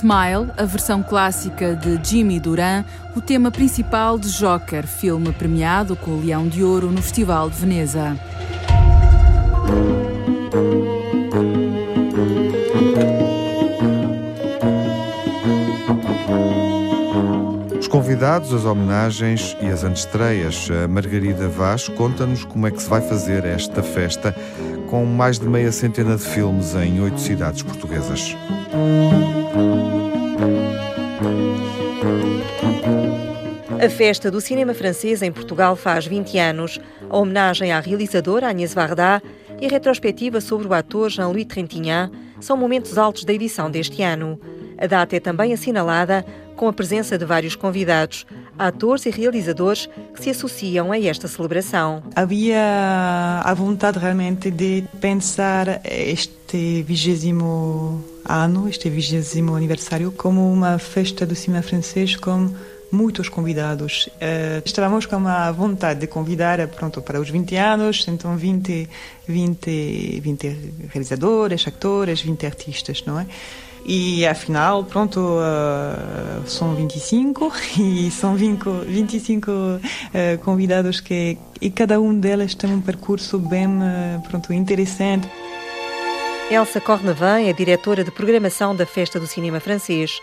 Smile, 0.00 0.50
a 0.56 0.64
versão 0.64 1.02
clássica 1.02 1.76
de 1.76 2.00
Jimmy 2.02 2.40
Duran, 2.40 2.84
o 3.14 3.20
tema 3.20 3.50
principal 3.50 4.18
de 4.18 4.30
Joker, 4.30 4.86
filme 4.86 5.30
premiado 5.30 5.94
com 5.94 6.12
o 6.12 6.24
Leão 6.24 6.48
de 6.48 6.64
Ouro 6.64 6.90
no 6.90 7.02
Festival 7.02 7.50
de 7.50 7.56
Veneza. 7.56 8.16
Os 17.78 17.86
convidados, 17.86 18.54
as 18.54 18.64
homenagens 18.64 19.54
e 19.60 19.66
as 19.66 19.84
antestreias. 19.84 20.70
A 20.82 20.88
Margarida 20.88 21.46
Vaz 21.46 21.88
conta-nos 21.88 22.42
como 22.44 22.66
é 22.66 22.70
que 22.70 22.80
se 22.82 22.88
vai 22.88 23.02
fazer 23.02 23.44
esta 23.44 23.82
festa 23.82 24.34
com 24.88 25.04
mais 25.04 25.38
de 25.38 25.46
meia 25.46 25.70
centena 25.70 26.16
de 26.16 26.22
filmes 26.22 26.74
em 26.74 27.02
oito 27.02 27.20
cidades 27.20 27.62
portuguesas. 27.62 28.34
A 33.82 33.88
festa 33.88 34.30
do 34.30 34.40
cinema 34.42 34.74
francês 34.74 35.22
em 35.22 35.32
Portugal 35.32 35.74
faz 35.74 36.06
20 36.06 36.38
anos. 36.38 36.78
A 37.08 37.16
homenagem 37.16 37.72
à 37.72 37.80
realizadora 37.80 38.48
Agnès 38.48 38.74
Varda 38.74 39.22
e 39.58 39.66
a 39.66 39.68
retrospectiva 39.68 40.40
sobre 40.40 40.68
o 40.68 40.74
ator 40.74 41.08
Jean-Louis 41.08 41.46
Trintignant 41.46 42.12
são 42.40 42.56
momentos 42.56 42.98
altos 42.98 43.24
da 43.24 43.32
edição 43.32 43.70
deste 43.70 44.02
ano. 44.02 44.38
A 44.76 44.86
data 44.86 45.16
é 45.16 45.20
também 45.20 45.52
assinalada 45.52 46.24
com 46.56 46.68
a 46.68 46.72
presença 46.72 47.16
de 47.16 47.24
vários 47.24 47.56
convidados, 47.56 48.26
atores 48.58 49.06
e 49.06 49.10
realizadores 49.10 49.88
que 50.14 50.22
se 50.22 50.30
associam 50.30 50.92
a 50.92 51.00
esta 51.00 51.26
celebração. 51.26 52.02
Havia 52.14 53.42
a 53.42 53.54
vontade 53.54 53.98
realmente 53.98 54.50
de 54.50 54.84
pensar 55.00 55.80
este 55.84 56.39
vigésimo 56.56 58.04
ano, 58.24 58.68
este 58.68 58.88
vigésimo 58.88 59.54
aniversário, 59.54 60.12
como 60.12 60.52
uma 60.52 60.78
festa 60.78 61.26
do 61.26 61.34
cinema 61.34 61.62
francês 61.62 62.16
com 62.16 62.50
muitos 62.90 63.28
convidados. 63.28 64.08
Uh, 64.16 64.62
estávamos 64.64 65.06
com 65.06 65.26
a 65.26 65.50
vontade 65.52 66.00
de 66.00 66.06
convidar 66.06 66.66
pronto, 66.68 67.00
para 67.00 67.20
os 67.20 67.30
20 67.30 67.56
anos, 67.56 68.06
então 68.08 68.36
20, 68.36 68.88
20, 69.26 70.20
20 70.20 70.58
realizadores, 70.88 71.66
atores, 71.66 72.20
20 72.20 72.46
artistas, 72.46 73.04
não 73.06 73.20
é? 73.20 73.26
E 73.84 74.26
afinal, 74.26 74.84
pronto, 74.84 75.20
uh, 75.20 76.46
são 76.46 76.74
25 76.74 77.52
e 77.80 78.10
são 78.10 78.34
20, 78.34 78.64
25 78.86 79.50
uh, 79.50 79.80
convidados 80.44 81.00
que 81.00 81.38
e 81.60 81.70
cada 81.70 82.00
um 82.00 82.18
deles 82.18 82.54
tem 82.54 82.72
um 82.72 82.80
percurso 82.80 83.38
bem 83.38 83.68
pronto, 84.28 84.52
interessante. 84.52 85.28
Elsa 86.50 86.80
Cornevin 86.80 87.48
é 87.48 87.52
diretora 87.52 88.02
de 88.02 88.10
programação 88.10 88.74
da 88.74 88.84
Festa 88.84 89.20
do 89.20 89.26
Cinema 89.28 89.60
Francês. 89.60 90.20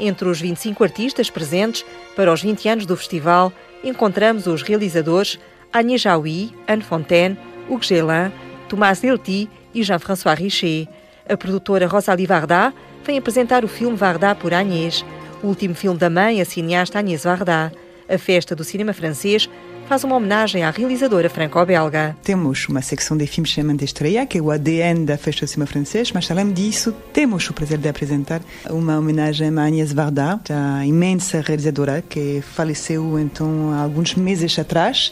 Entre 0.00 0.26
os 0.26 0.40
25 0.40 0.82
artistas 0.82 1.28
presentes 1.28 1.84
para 2.16 2.32
os 2.32 2.40
20 2.40 2.66
anos 2.70 2.86
do 2.86 2.96
festival, 2.96 3.52
encontramos 3.84 4.46
os 4.46 4.62
realizadores 4.62 5.38
Agnès 5.70 6.00
Jaoui, 6.00 6.54
Anne 6.66 6.82
Fontaine, 6.82 7.36
Hugues 7.68 7.86
Gelin, 7.86 8.32
Tomás 8.66 9.00
Delty 9.00 9.46
e 9.74 9.82
Jean-François 9.82 10.38
Richer. 10.38 10.88
A 11.28 11.36
produtora 11.36 11.86
Rosalie 11.86 12.26
Varda 12.26 12.72
vem 13.04 13.18
apresentar 13.18 13.62
o 13.62 13.68
filme 13.68 13.94
Varda 13.94 14.34
por 14.34 14.54
Agnès, 14.54 15.04
o 15.42 15.48
último 15.48 15.74
filme 15.74 15.98
da 15.98 16.08
mãe, 16.08 16.40
a 16.40 16.46
cineasta 16.46 16.98
Agnès 16.98 17.24
Varda. 17.24 17.70
A 18.08 18.16
festa 18.16 18.56
do 18.56 18.64
cinema 18.64 18.94
francês 18.94 19.50
faz 19.88 20.04
uma 20.04 20.16
homenagem 20.16 20.64
à 20.64 20.70
realizadora 20.70 21.30
franco-belga. 21.30 22.14
Temos 22.22 22.68
uma 22.68 22.82
secção 22.82 23.16
de 23.16 23.26
filmes 23.26 23.50
chamada 23.50 23.82
estreia, 23.82 24.26
que 24.26 24.36
é 24.36 24.42
o 24.42 24.50
ADN 24.50 25.06
da 25.06 25.16
Festa 25.16 25.46
do 25.46 25.48
Cinema 25.48 25.66
Francês, 25.66 26.12
mas 26.12 26.30
além 26.30 26.52
disso, 26.52 26.92
temos 27.10 27.48
o 27.48 27.54
prazer 27.54 27.78
de 27.78 27.88
apresentar 27.88 28.42
uma 28.68 28.98
homenagem 28.98 29.48
a 29.48 29.64
Agnès 29.64 29.94
Varda, 29.94 30.38
a 30.50 30.84
imensa 30.84 31.40
realizadora 31.40 32.04
que 32.06 32.42
faleceu 32.42 33.18
então 33.18 33.72
há 33.72 33.80
alguns 33.80 34.14
meses 34.14 34.58
atrás. 34.58 35.10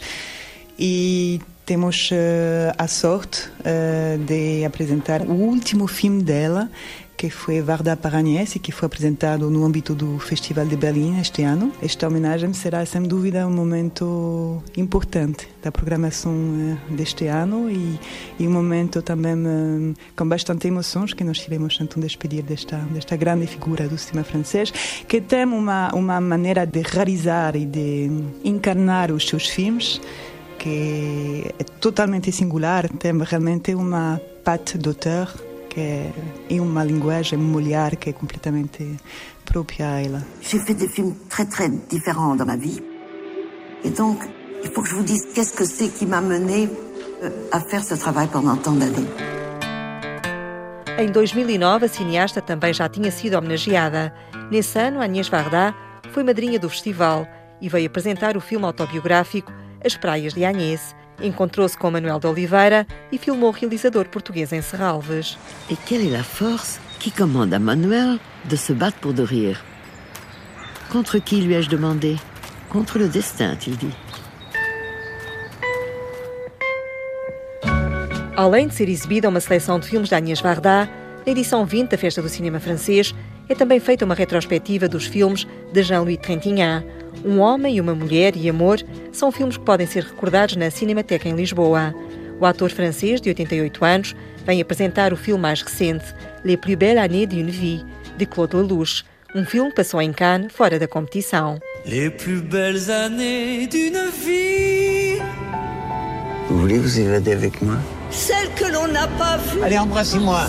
E 0.78 1.40
temos 1.64 2.10
uh, 2.10 2.74
a 2.76 2.86
sorte 2.86 3.48
uh, 3.60 4.18
de 4.18 4.62
apresentar 4.62 5.22
o 5.22 5.32
último 5.32 5.86
filme 5.86 6.22
dela, 6.22 6.70
que 7.16 7.30
foi 7.30 7.60
Varda 7.62 7.96
Paranhese, 7.96 8.58
que 8.58 8.70
foi 8.70 8.86
apresentado 8.86 9.50
no 9.50 9.64
âmbito 9.64 9.94
do 9.94 10.18
Festival 10.18 10.66
de 10.66 10.76
Berlim 10.76 11.18
este 11.18 11.42
ano. 11.42 11.72
Esta 11.82 12.06
homenagem 12.06 12.52
será, 12.52 12.84
sem 12.84 13.02
dúvida, 13.02 13.46
um 13.46 13.50
momento 13.50 14.62
importante 14.76 15.48
da 15.62 15.72
programação 15.72 16.32
eh, 16.32 16.94
deste 16.94 17.26
ano 17.26 17.70
e, 17.70 17.98
e 18.38 18.46
um 18.46 18.50
momento 18.50 19.00
também 19.00 19.34
um, 19.34 19.94
com 20.14 20.28
bastante 20.28 20.68
emoções 20.68 21.14
que 21.14 21.24
nós 21.24 21.38
tivemos 21.38 21.78
então 21.80 22.02
despedir 22.02 22.42
desta, 22.42 22.76
desta 22.90 23.16
grande 23.16 23.46
figura 23.46 23.88
do 23.88 23.96
cinema 23.96 24.24
francês, 24.24 24.70
que 25.08 25.20
tem 25.20 25.44
uma, 25.44 25.94
uma 25.94 26.20
maneira 26.20 26.66
de 26.66 26.82
realizar 26.82 27.56
e 27.56 27.64
de 27.64 28.10
encarnar 28.44 29.10
os 29.10 29.26
seus 29.26 29.46
filmes 29.48 30.00
que 30.58 31.44
é 31.58 31.64
totalmente 31.80 32.32
singular, 32.32 32.88
tem 32.88 33.12
realmente 33.22 33.74
uma 33.74 34.20
patte 34.42 34.78
d'auteur 34.78 35.28
que 35.76 35.82
é 35.82 36.10
em 36.48 36.58
uma 36.58 36.82
linguagem, 36.82 37.38
olhar 37.54 37.94
que 37.96 38.08
é 38.08 38.12
completamente 38.14 38.96
própria 39.44 39.90
a 39.90 40.00
ela. 40.00 40.22
J'ai 40.40 40.58
fait 40.58 40.74
des 40.74 40.88
films 40.88 41.14
très 41.28 41.44
très 41.44 41.68
différents 41.68 42.34
dans 42.34 42.46
ma 42.46 42.56
vie. 42.56 42.80
Et 43.84 43.90
donc, 43.90 44.18
il 44.64 44.70
faut 44.70 44.80
que 44.80 44.88
je 44.88 44.94
vous 44.94 45.04
dise 45.04 45.26
qu'est-ce 45.34 45.52
que 45.52 45.66
c'est 45.66 45.88
qui 45.88 46.06
m'a 46.06 46.22
mené 46.22 46.70
euh, 47.22 47.30
à 47.52 47.60
faire 47.60 47.84
ce 47.84 47.94
travail 47.94 48.28
pendant 48.32 48.56
tant 48.56 48.72
d'années. 48.72 49.06
Em 50.98 51.10
2009, 51.10 51.84
a 51.84 51.88
cineasta 51.88 52.40
também 52.40 52.72
já 52.72 52.88
tinha 52.88 53.10
sido 53.10 53.36
homenageada. 53.36 54.14
Nesse 54.50 54.78
ano, 54.78 55.02
Agnès 55.02 55.28
Varda 55.28 55.74
foi 56.10 56.24
madrinha 56.24 56.58
do 56.58 56.70
festival 56.70 57.26
e 57.60 57.68
veio 57.68 57.86
apresentar 57.86 58.34
o 58.34 58.40
filme 58.40 58.64
autobiográfico 58.64 59.52
As 59.84 59.94
Praias 59.94 60.32
de 60.32 60.42
Agnès, 60.42 60.96
Encontrou-se 61.20 61.76
com 61.76 61.90
Manuel 61.90 62.18
de 62.18 62.26
Oliveira 62.26 62.86
e 63.10 63.18
filmou 63.18 63.50
o 63.50 63.52
realizador 63.52 64.06
português 64.08 64.52
em 64.52 64.60
Serralves. 64.60 65.38
E 65.70 65.76
quelle 65.76 66.06
est 66.06 66.12
la 66.12 66.22
force 66.22 66.78
qui 66.98 67.10
commande 67.10 67.54
à 67.54 67.58
Manuel 67.58 68.18
de 68.44 68.56
se 68.56 68.72
battre 68.72 68.98
pour 68.98 69.12
de 69.12 69.22
rire 69.22 69.64
Contre 70.90 71.18
qui 71.18 71.40
lui 71.40 71.54
ai-je 71.54 71.68
demandé 71.68 72.16
Contre 72.68 72.98
le 72.98 73.08
destin, 73.08 73.56
il 73.66 73.76
dit. 73.76 73.94
Além 78.36 78.68
de 78.68 78.74
ser 78.74 78.88
exibida 78.90 79.30
uma 79.30 79.40
seleção 79.40 79.78
de 79.78 79.86
filmes 79.86 80.08
de 80.08 80.14
Agnès 80.14 80.40
Varda, 80.42 80.86
na 81.24 81.32
edição 81.32 81.64
20 81.64 81.88
da 81.88 81.96
Festa 81.96 82.20
do 82.20 82.28
Cinema 82.28 82.60
Francês 82.60 83.14
é 83.48 83.54
também 83.54 83.78
feita 83.80 84.04
uma 84.04 84.14
retrospectiva 84.14 84.88
dos 84.88 85.06
filmes 85.06 85.46
de 85.72 85.82
Jean-Louis 85.82 86.18
Trintignant, 86.18 86.84
um 87.24 87.38
Homem 87.40 87.76
e 87.76 87.80
uma 87.80 87.94
Mulher 87.94 88.36
e 88.36 88.48
Amor 88.48 88.78
são 89.12 89.32
filmes 89.32 89.56
que 89.56 89.64
podem 89.64 89.86
ser 89.86 90.02
recordados 90.04 90.56
na 90.56 90.70
Cinemateca 90.70 91.28
em 91.28 91.34
Lisboa. 91.34 91.94
O 92.38 92.44
ator 92.44 92.70
francês, 92.70 93.20
de 93.20 93.30
88 93.30 93.84
anos, 93.84 94.16
vem 94.44 94.60
apresentar 94.60 95.12
o 95.12 95.16
filme 95.16 95.40
mais 95.42 95.62
recente, 95.62 96.04
Les 96.44 96.56
plus 96.56 96.76
belles 96.76 96.98
années 96.98 97.26
d'une 97.26 97.48
vie, 97.50 97.84
de 98.18 98.26
Claude 98.26 98.54
Lelouch, 98.54 99.04
um 99.34 99.44
filme 99.44 99.70
que 99.70 99.76
passou 99.76 100.00
em 100.02 100.12
Cannes, 100.12 100.48
fora 100.50 100.78
da 100.78 100.86
competição. 100.86 101.58
les 101.86 102.10
plus 102.10 102.42
belles 102.42 102.90
années 102.90 103.66
d'une 103.66 104.10
vie. 104.24 105.18
Vous 106.48 106.58
voulez 106.58 106.78
vous 106.78 107.00
évader 107.00 107.32
avec 107.32 107.60
moi 107.62 107.76
Celle 108.10 108.50
que 108.54 108.64
l'on 108.72 108.86
n'a 108.88 109.08
pas 109.08 109.36
vue. 109.38 109.62
Allez, 109.62 109.78
embrassez-moi. 109.78 110.46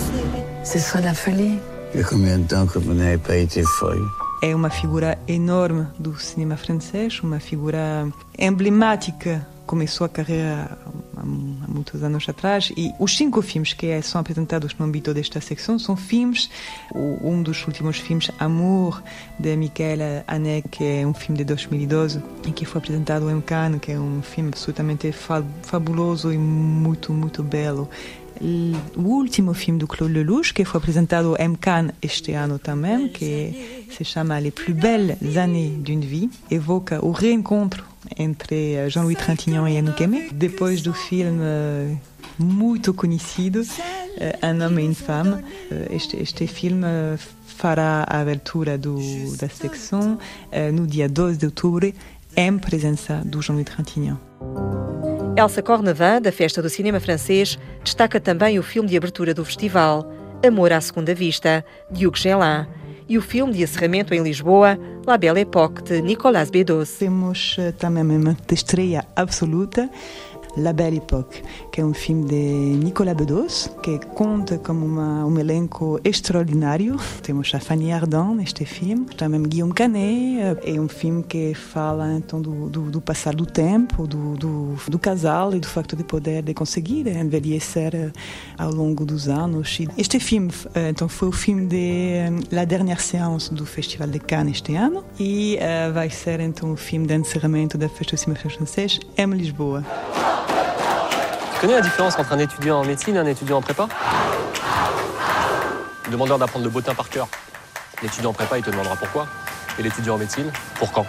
Ce 0.64 0.78
serait 0.80 1.02
la 1.02 1.14
folie. 1.14 1.58
De 1.98 2.04
temps 2.44 2.68
que 2.68 3.18
pas 3.18 3.36
été 3.38 3.64
folle 3.64 4.08
É 4.44 4.56
uma 4.56 4.70
figura 4.70 5.18
enorme 5.28 5.88
do 5.98 6.16
cinema 6.20 6.56
francês, 6.56 7.20
uma 7.24 7.40
figura 7.40 8.08
emblemática. 8.38 9.48
Começou 9.66 10.06
a 10.06 10.10
carreira 10.10 10.78
há, 11.18 11.26
muitos 11.68 12.04
anos 12.04 12.30
atrás 12.30 12.72
e 12.78 12.94
os 13.00 13.18
cinco 13.18 13.42
filmes 13.42 13.74
que 13.74 14.00
são 14.04 14.22
apresentados 14.22 14.76
no 14.78 14.86
âmbito 14.86 15.12
desta 15.12 15.42
secção 15.42 15.80
são 15.80 15.98
filmes. 15.98 16.52
Um 16.94 17.42
dos 17.42 17.66
últimos 17.66 17.98
filmes, 17.98 18.30
Amour, 18.38 19.02
de 19.40 19.56
Michael 19.58 20.24
Haneke, 20.28 20.70
que 20.70 20.84
é 20.84 21.08
um 21.08 21.16
filme 21.16 21.40
de 21.40 21.46
2012 21.46 22.22
e 22.46 22.52
que 22.52 22.64
foi 22.64 22.78
apresentado 22.78 23.28
em 23.32 23.42
Cannes, 23.42 23.82
que 23.82 23.92
é 23.92 24.00
um 24.00 24.22
filme 24.22 24.50
absolutamente 24.50 25.12
fabuloso 25.64 26.32
e 26.32 26.38
muito, 26.38 27.12
muito 27.12 27.42
belo. 27.42 27.90
O 28.96 29.02
último 29.02 29.54
filme 29.54 29.80
do 29.80 29.88
Claude 29.88 30.14
Lelouch, 30.14 30.54
que 30.54 30.66
foi 30.66 30.80
apresentado 30.80 31.36
em 31.40 31.56
Cannes 31.56 31.94
este 32.02 32.34
ano 32.34 32.60
também, 32.60 33.08
que 33.10 33.88
se 33.92 34.04
chama 34.04 34.40
Les 34.40 34.52
plus 34.54 34.74
belles 34.74 35.18
années 35.38 35.82
d'une 35.82 36.06
vie, 36.06 36.30
evoca 36.50 37.04
o 37.06 37.12
reencontro 37.12 37.84
entre 38.18 38.90
Jean-Louis 38.90 39.18
Trintignant 39.18 39.68
e 39.68 39.78
Anouk 39.78 40.02
Aimé, 40.02 40.30
depois 40.32 40.82
do 40.82 40.94
filme 40.94 41.42
muito 42.40 42.94
conhecido 42.94 43.64
Un 44.44 44.62
homme 44.62 44.80
et 44.80 44.86
une 44.86 44.96
femme. 44.96 45.44
Este, 45.90 46.18
este 46.18 46.48
filme 46.48 46.86
fará 47.46 48.04
a 48.08 48.20
abertura 48.20 48.78
do, 48.78 48.98
da 49.38 49.50
secção 49.50 50.18
dia 50.88 51.08
12 51.08 51.38
de 51.38 51.46
outubro, 51.46 51.94
em 52.36 52.58
presença 52.58 53.22
Jean-Louis 53.42 53.66
Trintignant. 53.66 54.18
Elsa 55.38 55.62
Cornevin, 55.62 56.20
da 56.20 56.32
Festa 56.32 56.64
do 56.64 56.70
Cinema 56.70 57.00
Francês, 57.00 57.60
destaca 57.84 58.20
também 58.20 58.58
o 58.58 58.64
filme 58.64 58.90
de 58.90 58.98
abertura 58.98 59.36
do 59.36 59.46
festival, 59.46 60.12
Amor 60.44 60.74
à 60.74 60.82
Segunda 60.82 61.14
Vista, 61.14 61.64
de 61.92 62.08
Hugues 62.08 62.24
Gelin, 62.24 62.66
e 63.08 63.20
o 63.20 63.22
filme 63.22 63.54
de 63.54 63.62
encerramento 63.62 64.16
em 64.16 64.24
Lisboa, 64.24 64.80
La 65.06 65.16
Belle 65.16 65.42
Époque, 65.42 65.84
de 65.84 66.02
Nicolas 66.02 66.50
Bedos. 66.50 66.90
Temos 66.98 67.56
também 67.78 68.04
uma 68.04 68.36
estreia 68.52 69.06
absoluta 69.16 69.88
La 70.58 70.74
Belle 70.74 70.98
Époque, 70.98 71.44
que 71.72 71.82
é 71.82 71.86
um 71.86 71.94
filme 71.94 72.26
de 72.26 72.84
Nicolas 72.84 73.16
Bedos, 73.16 73.70
que 73.82 74.00
conta 74.00 74.58
com 74.58 74.74
uma, 74.74 75.26
um 75.26 75.38
elenco 75.40 76.00
extraordinário. 76.04 76.98
Temos 77.22 77.54
a 77.54 77.60
Fanny 77.60 77.92
Ardant 77.92 78.36
neste 78.36 78.66
filme, 78.66 79.06
também 79.16 79.42
Guillaume 79.44 79.74
Canet. 79.74 80.60
É 80.64 80.80
um 80.80 80.88
filme 80.88 81.24
que 81.24 81.54
fala 81.54 82.14
então 82.14 82.42
do, 82.42 82.70
do, 82.70 82.92
do 82.92 83.02
passar 83.02 83.36
do 83.36 83.46
tempo, 83.46 84.08
do, 84.08 84.36
do, 84.36 84.76
do, 84.88 85.00
casal 85.00 85.54
e 85.56 85.60
do 85.60 85.68
facto 85.68 85.96
de 85.96 86.04
poder 86.04 86.42
de 86.42 86.54
conseguir 86.54 87.08
envelhecer 87.08 88.12
ao 88.58 88.72
longo 88.72 89.06
dos 89.06 89.30
anos. 89.30 89.80
Este 89.98 90.20
filme 90.20 90.52
então 90.90 91.08
foi 91.08 91.28
o 91.28 91.32
filme 91.32 91.68
de 91.68 92.18
La 92.52 92.66
Dernière 92.66 93.02
Séance 93.02 93.54
do 93.54 93.66
Festival 93.66 94.08
de 94.08 94.20
Cannes 94.20 94.58
este 94.58 94.76
ano 94.76 95.04
e 95.20 95.58
uh, 95.58 95.94
vai 95.94 96.10
ser 96.10 96.40
então 96.40 96.72
o 96.72 96.76
filme 96.76 97.06
de 97.06 97.16
encerramento 97.16 97.78
da 97.78 97.88
Festa 97.88 98.16
do 98.16 98.20
Cinema 98.20 98.40
Francês 98.40 99.00
em 99.18 99.26
Lisboa. 99.28 99.86
Tu 101.54 101.62
connais 101.62 101.74
la 101.74 101.82
différence 101.82 102.18
entre 102.20 102.34
un 102.34 102.40
étudiant 102.40 102.80
en 102.82 102.86
médecine 102.86 103.16
et 103.16 103.20
un 103.20 103.26
étudiant 103.26 103.58
en 103.58 103.62
prépa 103.62 103.88
Le 106.06 106.12
demandeur 106.12 106.38
d'apprendre 106.38 106.66
le 106.66 106.72
bottin 106.72 106.94
par 106.94 107.10
cœur. 107.10 107.28
L'étudiant 108.04 108.30
en 108.30 108.34
prépa, 108.34 108.58
il 108.58 108.64
te 108.64 108.70
demandera 108.70 108.96
pourquoi. 108.96 109.28
Et 109.80 109.84
l'étudiant 109.84 110.16
en 110.16 110.18
médecine, 110.18 110.52
pour 110.76 110.92
quand. 110.92 111.06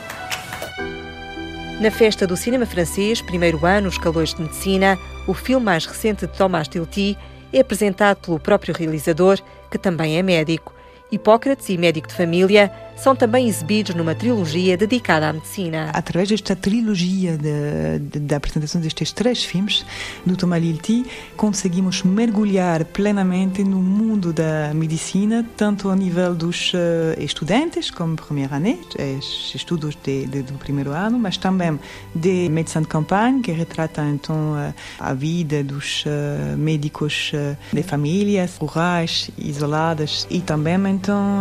Na 1.81 1.93
festa 1.93 2.27
do 2.27 2.37
cinema 2.37 2.67
francês, 2.67 3.23
primeiro 3.23 3.65
ano, 3.65 3.89
Os 3.89 3.99
Calores 3.99 4.35
de 4.35 4.43
Medicina, 4.43 4.99
o 5.29 5.35
filme 5.35 5.65
mais 5.65 5.87
recente 5.87 6.27
de 6.27 6.33
Thomas 6.33 6.67
Tilty 6.67 7.17
é 7.53 7.61
apresentado 7.61 8.17
pelo 8.17 8.41
próprio 8.41 8.75
realizador, 8.75 9.39
que 9.71 9.79
também 9.79 10.19
é 10.19 10.23
médico. 10.23 10.75
Hipócrates 11.13 11.69
e 11.69 11.79
Médico 11.79 12.09
de 12.09 12.15
Família 12.15 12.73
são 12.99 13.15
também 13.15 13.49
exibidos 13.49 13.95
numa 13.95 14.15
trilogia 14.15 14.77
dedicada 14.77 15.29
à 15.29 15.33
medicina. 15.33 15.91
Através 15.95 16.29
desta 16.29 16.57
trilogia 16.57 17.37
da 17.37 17.99
de, 17.99 18.19
de, 18.21 18.35
apresentação 18.35 18.81
destes 18.81 19.13
três 19.13 19.45
filmes 19.45 19.85
do 20.27 20.37
Thomas 20.37 20.61
Lilti, 20.61 21.07
conseguimos 21.37 22.03
mergulhar 22.03 22.85
plenamente 22.85 23.63
no 23.63 23.81
mundo 23.81 24.33
da 24.33 24.73
medicina, 24.75 25.47
tanto 25.57 25.89
a 25.91 25.97
nível 25.97 26.35
dos 26.35 26.73
uh, 26.75 27.21
estudantes, 27.21 27.91
como 27.91 28.17
primeira 28.17 28.59
ano, 28.59 29.55
estudos 29.55 29.97
de, 30.03 30.27
de, 30.27 30.43
do 30.43 30.55
primeiro 30.55 30.91
ano, 30.91 31.19
mas 31.19 31.37
também 31.37 31.79
de 32.15 32.49
medicina 32.49 32.83
de 32.83 32.89
campanha, 32.89 33.41
que 33.41 33.53
retrata 33.53 34.03
então 34.05 34.55
a 34.99 35.15
vida 35.15 35.63
dos 35.63 36.05
uh, 36.05 36.57
médicos 36.57 37.33
de 37.73 37.83
famílias 37.83 38.57
rurais, 38.57 39.31
isoladas, 39.39 40.27
e 40.31 40.41
também 40.41 40.79
então 40.89 41.41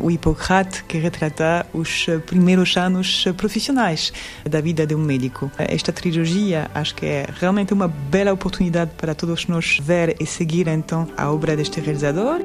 o 0.00 0.10
Hipocrate 0.78 0.84
que 0.84 0.98
retrata 0.98 1.66
os 1.72 2.06
primeiros 2.26 2.76
anos 2.76 3.24
profissionais 3.36 4.12
da 4.48 4.60
vida 4.60 4.86
de 4.86 4.94
um 4.94 4.98
médico. 4.98 5.50
Esta 5.58 5.92
trilogia 5.92 6.70
acho 6.74 6.94
que 6.94 7.06
é 7.06 7.26
realmente 7.38 7.72
uma 7.72 7.88
bela 7.88 8.32
oportunidade 8.32 8.92
para 8.96 9.14
todos 9.14 9.46
nós 9.46 9.78
ver 9.80 10.16
e 10.20 10.26
seguir 10.26 10.68
então 10.68 11.08
a 11.16 11.30
obra 11.30 11.56
deste 11.56 11.80
realizador. 11.80 12.40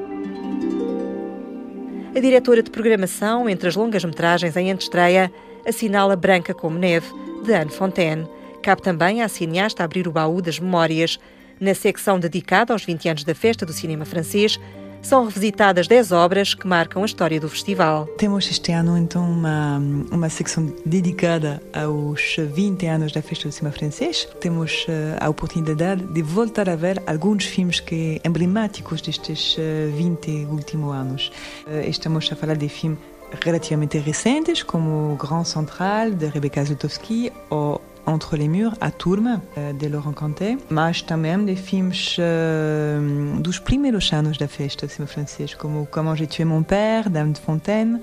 A 2.14 2.20
diretora 2.20 2.62
de 2.62 2.70
programação 2.70 3.48
entre 3.48 3.68
as 3.68 3.74
longas-metragens 3.74 4.56
em 4.56 4.70
antestreia 4.70 5.32
assinala 5.66 6.14
Branca 6.14 6.54
como 6.54 6.78
Neve, 6.78 7.06
de 7.44 7.52
Anne 7.52 7.70
Fontaine. 7.70 8.28
Cabe 8.62 8.82
também 8.82 9.22
à 9.22 9.28
cineasta 9.28 9.82
abrir 9.82 10.06
o 10.06 10.12
baú 10.12 10.40
das 10.40 10.58
memórias. 10.58 11.18
Na 11.60 11.74
secção 11.74 12.18
dedicada 12.18 12.72
aos 12.72 12.84
20 12.84 13.08
anos 13.08 13.24
da 13.24 13.34
Festa 13.34 13.64
do 13.64 13.72
Cinema 13.72 14.04
Francês, 14.04 14.58
são 15.04 15.24
revisitadas 15.24 15.86
10 15.86 16.12
obras 16.12 16.54
que 16.54 16.66
marcam 16.66 17.02
a 17.02 17.06
história 17.06 17.38
do 17.38 17.48
festival. 17.48 18.06
Temos 18.18 18.50
este 18.50 18.72
ano, 18.72 18.96
então, 18.96 19.30
uma, 19.30 19.78
uma 20.10 20.28
secção 20.28 20.72
dedicada 20.84 21.62
aos 21.72 22.36
20 22.38 22.86
anos 22.86 23.12
da 23.12 23.20
Festa 23.22 23.48
do 23.48 23.52
Cinema 23.52 23.74
Francês. 23.74 24.26
Temos 24.40 24.86
uh, 24.88 25.18
a 25.20 25.28
oportunidade 25.28 26.02
de 26.04 26.22
voltar 26.22 26.68
a 26.68 26.76
ver 26.76 27.02
alguns 27.06 27.44
filmes 27.44 27.80
que 27.80 28.20
emblemáticos 28.24 29.00
destes 29.02 29.56
uh, 29.58 29.94
20 29.94 30.46
últimos 30.50 30.94
anos. 30.94 31.30
Uh, 31.66 31.88
estamos 31.88 32.30
a 32.32 32.36
falar 32.36 32.56
de 32.56 32.68
filmes 32.68 32.98
relativamente 33.44 33.98
recentes, 33.98 34.62
como 34.62 35.16
Grand 35.16 35.44
Central, 35.44 36.10
de 36.12 36.26
Rebecca 36.26 36.64
Zlotowski, 36.64 37.32
ou 37.50 37.80
Entre 38.06 38.36
les 38.36 38.48
Murs, 38.48 38.76
a 38.80 38.90
Turma, 38.90 39.42
de 39.78 39.88
Laurent 39.88 40.12
Cantet, 40.12 40.58
mas 40.68 41.00
também 41.00 41.44
de 41.44 41.56
filmes 41.56 42.18
uh, 42.18 43.40
dos 43.40 43.58
primeiros 43.58 44.12
anos 44.12 44.36
da 44.36 44.46
festa 44.46 44.86
cinema 44.86 45.10
francês, 45.10 45.54
como 45.54 45.86
Comment 45.86 46.14
j'ai 46.14 46.26
tué 46.26 46.44
mon 46.44 46.62
père, 46.62 47.08
Dame 47.08 47.32
de 47.32 47.40
Fontaine, 47.40 48.00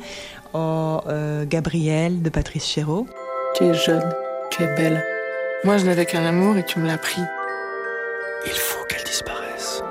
ou 0.53 0.99
uh, 0.99 1.45
Gabriel, 1.47 2.19
de 2.21 2.29
Patrice 2.29 2.65
Chéreau. 2.65 3.07
Tu 3.55 3.65
es 3.65 3.73
jeune, 3.73 4.11
tu 4.49 4.63
es 4.63 4.75
belle. 4.75 5.03
Moi, 5.63 5.77
je 5.77 5.85
n'avais 5.85 6.07
qu'un 6.07 6.25
amour 6.25 6.57
et 6.57 6.63
tu 6.65 6.79
me 6.79 6.87
l'as 6.87 6.97
pris. 6.97 7.21
Il 8.45 8.51
faut 8.51 8.83
qu'elle 8.87 9.03
disparaisse. 9.03 9.83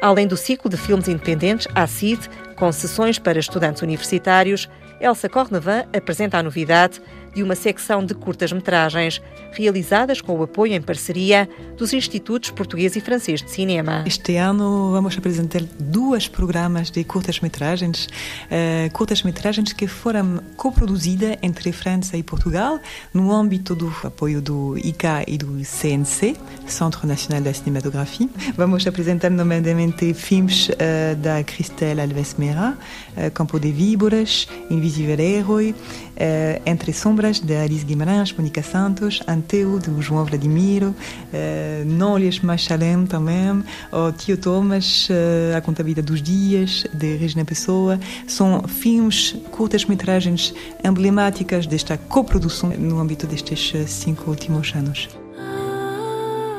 Além 0.00 0.26
do 0.26 0.36
ciclo 0.36 0.70
de 0.70 0.78
filmes 0.78 1.06
independentes, 1.08 1.68
a 1.74 1.86
CID, 1.86 2.20
com 2.56 2.72
sessões 2.72 3.18
para 3.18 3.38
estudantes 3.38 3.82
universitários, 3.82 4.68
Elsa 5.00 5.28
Cornevin 5.28 5.88
apresenta 5.96 6.38
a 6.38 6.42
novidade 6.42 7.00
de 7.34 7.42
uma 7.42 7.54
secção 7.54 8.04
de 8.04 8.14
curtas-metragens, 8.14 9.20
realizadas 9.52 10.20
com 10.20 10.38
o 10.38 10.42
apoio 10.42 10.74
em 10.74 10.80
parceria 10.80 11.48
dos 11.76 11.92
Institutos 11.92 12.50
Português 12.50 12.96
e 12.96 13.00
Francês 13.00 13.42
de 13.42 13.50
Cinema. 13.50 14.04
Este 14.06 14.36
ano 14.36 14.90
vamos 14.92 15.16
apresentar 15.16 15.62
duas 15.78 16.28
programas 16.28 16.90
de 16.90 17.02
curtas-metragens, 17.04 18.06
uh, 18.06 18.92
curtas-metragens 18.92 19.72
que 19.72 19.86
foram 19.86 20.40
coproduzidas 20.56 21.36
entre 21.42 21.72
França 21.72 22.16
e 22.16 22.22
Portugal, 22.22 22.78
no 23.12 23.32
âmbito 23.32 23.74
do 23.74 23.92
apoio 24.04 24.40
do 24.40 24.76
ICA 24.78 25.24
e 25.26 25.36
do 25.36 25.64
CNC, 25.64 26.36
Centro 26.66 27.06
Nacional 27.06 27.42
da 27.42 27.52
Cinematografia. 27.52 28.28
Vamos 28.56 28.86
apresentar 28.86 29.30
nomeadamente 29.30 30.12
filmes 30.14 30.68
uh, 30.68 31.16
da 31.16 31.42
Cristel 31.42 32.00
Alves 32.00 32.34
Mera, 32.38 32.76
uh, 33.16 33.30
Campo 33.32 33.58
de 33.58 33.72
Víboras, 33.72 34.48
Invisível 34.70 35.18
Herói, 35.18 35.74
Entre 36.66 36.92
Sombras, 36.92 37.40
de 37.40 37.56
Alice 37.56 37.84
Guimarães, 37.84 38.32
Mônica 38.32 38.62
Santos, 38.62 39.22
Anteu, 39.26 39.78
de 39.78 39.90
João 40.02 40.24
Vladimiro, 40.24 40.88
uh, 40.88 41.84
Não 41.86 42.12
Olhes 42.12 42.40
Mais 42.40 42.66
também, 43.08 43.64
o 43.90 44.12
Tio 44.12 44.36
Thomas, 44.36 45.08
uh, 45.08 45.56
A 45.56 45.60
Contabilidade 45.60 46.06
dos 46.06 46.22
Dias, 46.22 46.86
de 46.92 47.16
Regina 47.16 47.44
Pessoa. 47.44 47.98
São 48.26 48.62
filmes, 48.68 49.34
curtas-metragens 49.50 50.54
emblemáticas 50.84 51.66
desta 51.66 51.96
coprodução 51.96 52.70
no 52.70 53.00
âmbito 53.00 53.26
destes 53.26 53.72
cinco 53.90 54.30
últimos 54.30 54.74
anos. 54.74 55.08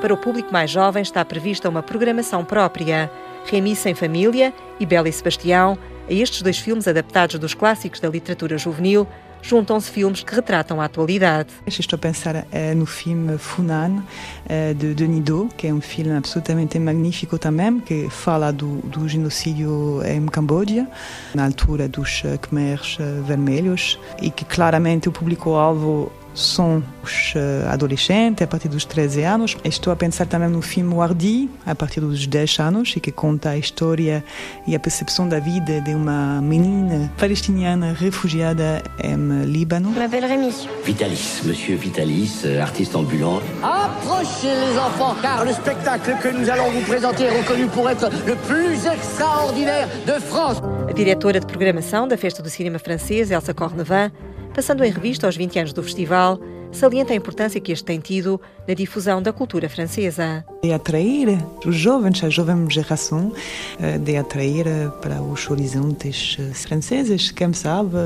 Para 0.02 0.14
o 0.14 0.18
público 0.18 0.52
mais 0.52 0.72
jovem 0.72 1.04
está 1.04 1.24
prevista 1.24 1.70
uma 1.70 1.84
programação 1.84 2.44
própria. 2.44 3.12
Remi 3.46 3.76
Sem 3.76 3.94
Família 3.94 4.54
e 4.80 4.86
Bela 4.86 5.10
e 5.10 5.14
Sebastião 5.14 5.78
A 6.10 6.14
estes 6.14 6.42
dois 6.42 6.58
filmes 6.58 6.88
adaptados 6.88 7.40
dos 7.40 7.54
clássicos 7.54 8.00
da 8.00 8.10
literatura 8.10 8.58
juvenil, 8.58 9.08
juntam-se 9.42 9.90
filmes 9.90 10.24
que 10.24 10.34
retratam 10.34 10.80
a 10.82 10.86
atualidade. 10.86 11.50
Estou 11.66 11.98
a 11.98 12.00
pensar 12.00 12.46
eh, 12.52 12.74
no 12.74 12.86
filme 12.86 13.38
Funan, 13.38 14.04
eh, 14.48 14.74
de 14.74 14.94
Denis 14.94 15.24
Do, 15.24 15.50
que 15.58 15.68
é 15.68 15.74
um 15.74 15.82
filme 15.82 16.16
absolutamente 16.16 16.78
magnífico 16.80 17.38
também, 17.38 17.80
que 17.80 18.10
fala 18.10 18.52
do, 18.52 18.78
do 18.84 19.08
genocídio 19.08 20.02
em 20.06 20.26
Camboja, 20.28 20.88
na 21.34 21.46
altura 21.46 21.88
dos 21.88 22.22
eh, 22.26 22.38
Khmers 22.38 22.98
vermelhos, 23.26 24.00
e 24.22 24.30
que 24.30 24.46
claramente 24.46 25.10
o 25.10 25.12
público-alvo 25.12 26.12
são 26.34 26.84
os 27.04 27.34
eh, 27.36 27.68
adolescentes 27.70 28.44
a 28.44 28.48
partir 28.48 28.70
dos 28.70 28.86
13 28.86 29.24
anos. 29.24 29.58
Estou 29.64 29.92
a 29.92 29.96
pensar 29.96 30.26
também 30.26 30.50
no 30.50 30.62
filme 30.62 30.94
Wardi, 30.94 31.50
a 31.66 31.76
partir 31.76 32.00
dos 32.00 32.26
10 32.26 32.60
anos, 32.60 32.94
e 32.96 33.00
que 33.00 33.12
conta 33.12 33.50
a 33.50 33.58
história 33.58 34.24
e 34.66 34.76
a 34.76 34.80
percepção 34.80 35.28
da 35.28 35.40
vida 35.40 35.82
de 35.82 35.94
uma 35.94 36.42
menina 36.42 37.12
palestiniana 37.18 37.94
refugiada 37.94 38.82
em 39.04 39.46
Líbano. 39.46 39.92
M'appelle 39.92 40.28
Rémi. 40.28 40.52
Vitalis, 40.86 41.42
monsieur 41.44 41.78
Vitalis, 41.78 42.44
euh, 42.44 42.62
artiste 42.62 42.96
ambulant. 42.96 43.42
Approchez 43.62 44.54
les 44.56 44.78
enfants, 44.78 45.16
car 45.22 45.46
le 45.46 45.54
spectacle 45.54 46.18
que 46.22 46.30
nous 46.30 46.50
allons 46.50 46.72
vous 46.72 46.82
présenter 46.82 47.26
est 47.26 47.40
reconnu 47.42 47.68
pour 47.68 47.90
être 47.90 48.10
le 48.26 48.36
plus 48.36 48.86
extraordinaire 48.86 49.88
de 50.06 50.20
France. 50.20 50.62
A 50.90 50.94
diretora 50.94 51.40
de 51.40 51.46
programação 51.46 52.08
da 52.08 52.18
Festa 52.18 52.42
do 52.42 52.50
Cinema 52.50 52.80
Francês, 52.80 53.32
Elsa 53.32 53.54
Cornevin, 53.54 54.12
passando 54.54 54.84
em 54.84 54.92
revista 54.92 55.26
aos 55.26 55.36
20 55.36 55.60
anos 55.60 55.74
do 55.74 55.82
festival, 55.82 56.40
salienta 56.72 57.14
a 57.14 57.16
importância 57.16 57.60
que 57.60 57.72
este 57.72 57.84
tem 57.84 58.00
tido 58.00 58.40
na 58.68 58.74
difusão 58.74 59.22
da 59.22 59.34
cultura 59.34 59.68
francesa. 59.70 60.46
De 60.64 60.72
atrair 60.72 61.38
os 61.66 61.76
jovens, 61.76 62.24
a 62.24 62.30
jovem 62.30 62.70
geração, 62.70 63.34
eh, 63.80 63.98
de 63.98 64.16
atrair 64.16 64.66
para 65.02 65.22
os 65.22 65.50
horizontes 65.50 66.38
eh, 66.40 66.54
franceses, 66.54 67.32
quem 67.32 67.52
sabe, 67.54 67.98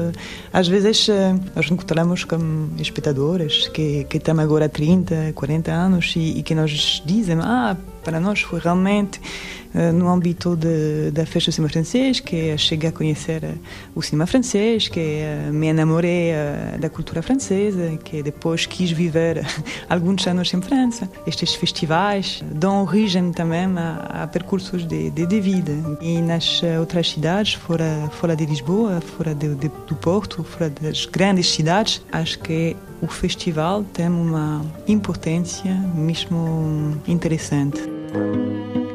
às 0.51 0.67
vezes 0.67 1.08
eh, 1.10 1.36
nós 1.55 1.69
encontramos 1.69 2.23
com 2.23 2.69
espectadores 2.79 3.67
que, 3.67 4.03
que 4.05 4.19
têm 4.19 4.39
agora 4.39 4.67
30, 4.67 5.34
40 5.34 5.71
anos 5.71 6.13
e, 6.15 6.39
e 6.39 6.43
que 6.43 6.55
nos 6.55 7.03
dizem, 7.05 7.38
ah, 7.41 7.77
para 8.05 8.19
nós 8.19 8.41
foi 8.41 8.60
realmente 8.60 9.19
eh, 9.19 9.64
no 9.91 10.09
âmbito 10.09 10.55
de, 10.55 11.11
da 11.11 11.25
festa 11.25 11.51
do 11.51 11.53
cinema 11.53 11.69
francês, 11.69 12.19
que 12.19 12.57
cheguei 12.57 12.89
a 12.89 12.91
conhecer 12.91 13.43
eh, 13.43 13.55
o 13.93 14.01
cinema 14.01 14.25
francês, 14.25 14.88
que 14.88 14.99
eh, 14.99 15.49
me 15.51 15.67
enamorei 15.67 16.31
da 16.79 16.89
cultura 16.89 17.21
francesa, 17.21 17.97
que 18.03 18.23
depois 18.23 18.65
quis 18.65 18.91
viver 18.91 19.45
alguns 19.89 20.25
anos 20.27 20.53
em 20.53 20.61
França. 20.61 21.09
Estes 21.27 21.55
festivais 21.55 22.43
dão 22.53 22.83
origem 22.83 23.31
também 23.31 23.65
a, 23.77 24.23
a 24.23 24.27
percursos 24.27 24.88
de, 24.88 25.09
de, 25.09 25.25
de, 25.25 25.39
vida. 25.41 25.73
E 26.01 26.21
nas 26.21 26.61
outras 26.79 27.09
cidades, 27.09 27.53
fora, 27.53 28.09
fora 28.13 28.35
de 28.35 28.45
Lisboa, 28.45 29.01
fora 29.01 29.35
de, 29.35 29.55
de, 29.55 29.69
do 29.88 29.95
Porto, 29.95 30.43
fora 30.43 30.69
das 30.69 31.05
grandes 31.05 31.49
cidades, 31.49 32.01
acho 32.11 32.39
que 32.39 32.75
o 33.01 33.07
festival 33.07 33.83
tem 33.83 34.07
uma 34.07 34.65
importância 34.88 35.73
mesmo 35.95 36.97
interessante. 37.07 37.81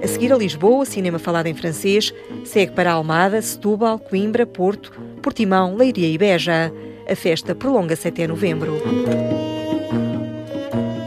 A 0.02 0.08
seguir 0.08 0.32
a 0.32 0.36
Lisboa, 0.36 0.86
cinema 0.86 1.18
falado 1.18 1.46
em 1.46 1.54
francês, 1.54 2.12
segue 2.44 2.72
para 2.72 2.92
Almada, 2.92 3.40
Setúbal, 3.42 3.98
Coimbra, 3.98 4.46
Porto, 4.46 4.92
Portimão, 5.22 5.76
Leiria 5.76 6.08
e 6.08 6.16
Beja. 6.16 6.72
A 7.08 7.14
festa 7.14 7.54
prolonga-se 7.54 8.08
até 8.08 8.26
novembro. 8.26 8.80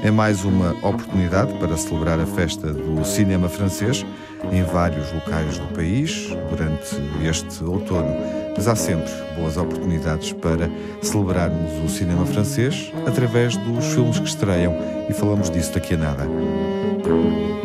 É 0.03 0.11
mais 0.11 0.43
uma 0.43 0.71
oportunidade 0.87 1.53
para 1.59 1.75
celebrar 1.77 2.19
a 2.19 2.25
festa 2.25 2.71
do 2.71 3.03
cinema 3.03 3.49
francês 3.49 4.05
em 4.51 4.63
vários 4.63 5.11
locais 5.11 5.57
do 5.57 5.67
país 5.73 6.29
durante 6.49 6.95
este 7.27 7.63
outono. 7.63 8.15
Mas 8.55 8.67
há 8.67 8.75
sempre 8.75 9.11
boas 9.35 9.57
oportunidades 9.57 10.31
para 10.33 10.69
celebrarmos 11.01 11.71
o 11.83 11.89
cinema 11.89 12.25
francês 12.25 12.91
através 13.07 13.57
dos 13.57 13.85
filmes 13.93 14.19
que 14.19 14.27
estreiam 14.27 14.75
e 15.09 15.13
falamos 15.13 15.49
disso 15.49 15.73
daqui 15.73 15.95
a 15.95 15.97
nada. 15.97 16.27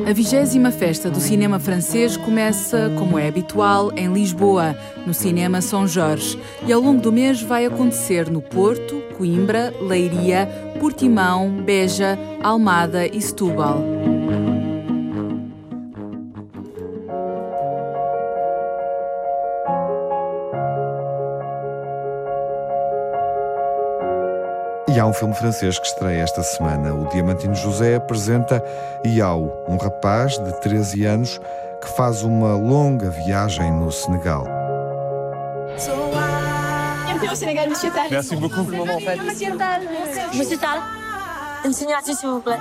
A 0.08 0.12
vigésima 0.14 0.70
festa 0.70 1.10
do 1.10 1.20
cinema 1.20 1.58
francês 1.58 2.16
começa, 2.16 2.90
como 2.98 3.18
é 3.18 3.28
habitual, 3.28 3.92
em 3.94 4.10
Lisboa, 4.10 4.74
no 5.06 5.12
Cinema 5.12 5.60
São 5.60 5.86
Jorge, 5.86 6.38
e 6.66 6.72
ao 6.72 6.80
longo 6.80 7.02
do 7.02 7.12
mês 7.12 7.42
vai 7.42 7.66
acontecer 7.66 8.30
no 8.30 8.40
Porto, 8.40 9.02
Coimbra, 9.18 9.74
Leiria, 9.78 10.48
Portimão, 10.80 11.50
Beja, 11.50 12.18
Almada 12.42 13.06
e 13.06 13.20
Setúbal. 13.20 13.84
E 24.98 25.00
há 25.00 25.06
um 25.06 25.12
filme 25.12 25.32
francês 25.32 25.78
que 25.78 25.86
estreia 25.86 26.22
esta 26.22 26.42
semana. 26.42 26.92
O 26.92 27.08
Diamantino 27.10 27.54
José 27.54 27.94
apresenta 27.94 28.60
Iau, 29.06 29.64
um 29.68 29.76
rapaz 29.76 30.36
de 30.38 30.52
13 30.60 31.04
anos 31.04 31.40
que 31.80 31.88
faz 31.96 32.24
uma 32.24 32.56
longa 32.56 33.08
viagem 33.08 33.70
no 33.70 33.92
Senegal. 33.92 34.44
Merci 38.10 38.34
beaucoup. 38.34 38.64
Monsieur 38.64 39.56
Tal, 39.56 39.82
Monsieur 40.34 40.58
Tal, 40.58 40.82
une 41.64 41.72
signature 41.72 42.16
s'il 42.16 42.30
vous 42.30 42.40
plaît. 42.40 42.58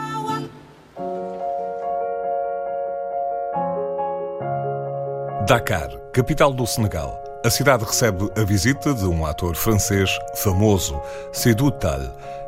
Dakar, 5.48 5.90
capital 6.14 6.54
do 6.54 6.68
Senegal. 6.68 7.27
A 7.44 7.50
cidade 7.52 7.86
recebe 7.86 8.30
a 8.36 8.44
visita 8.44 8.94
de 8.94 9.06
um 9.06 9.26
ator 9.26 9.56
francês 9.56 10.18
famoso, 10.36 11.00
Seydou 11.32 11.72
Tal. 11.72 12.02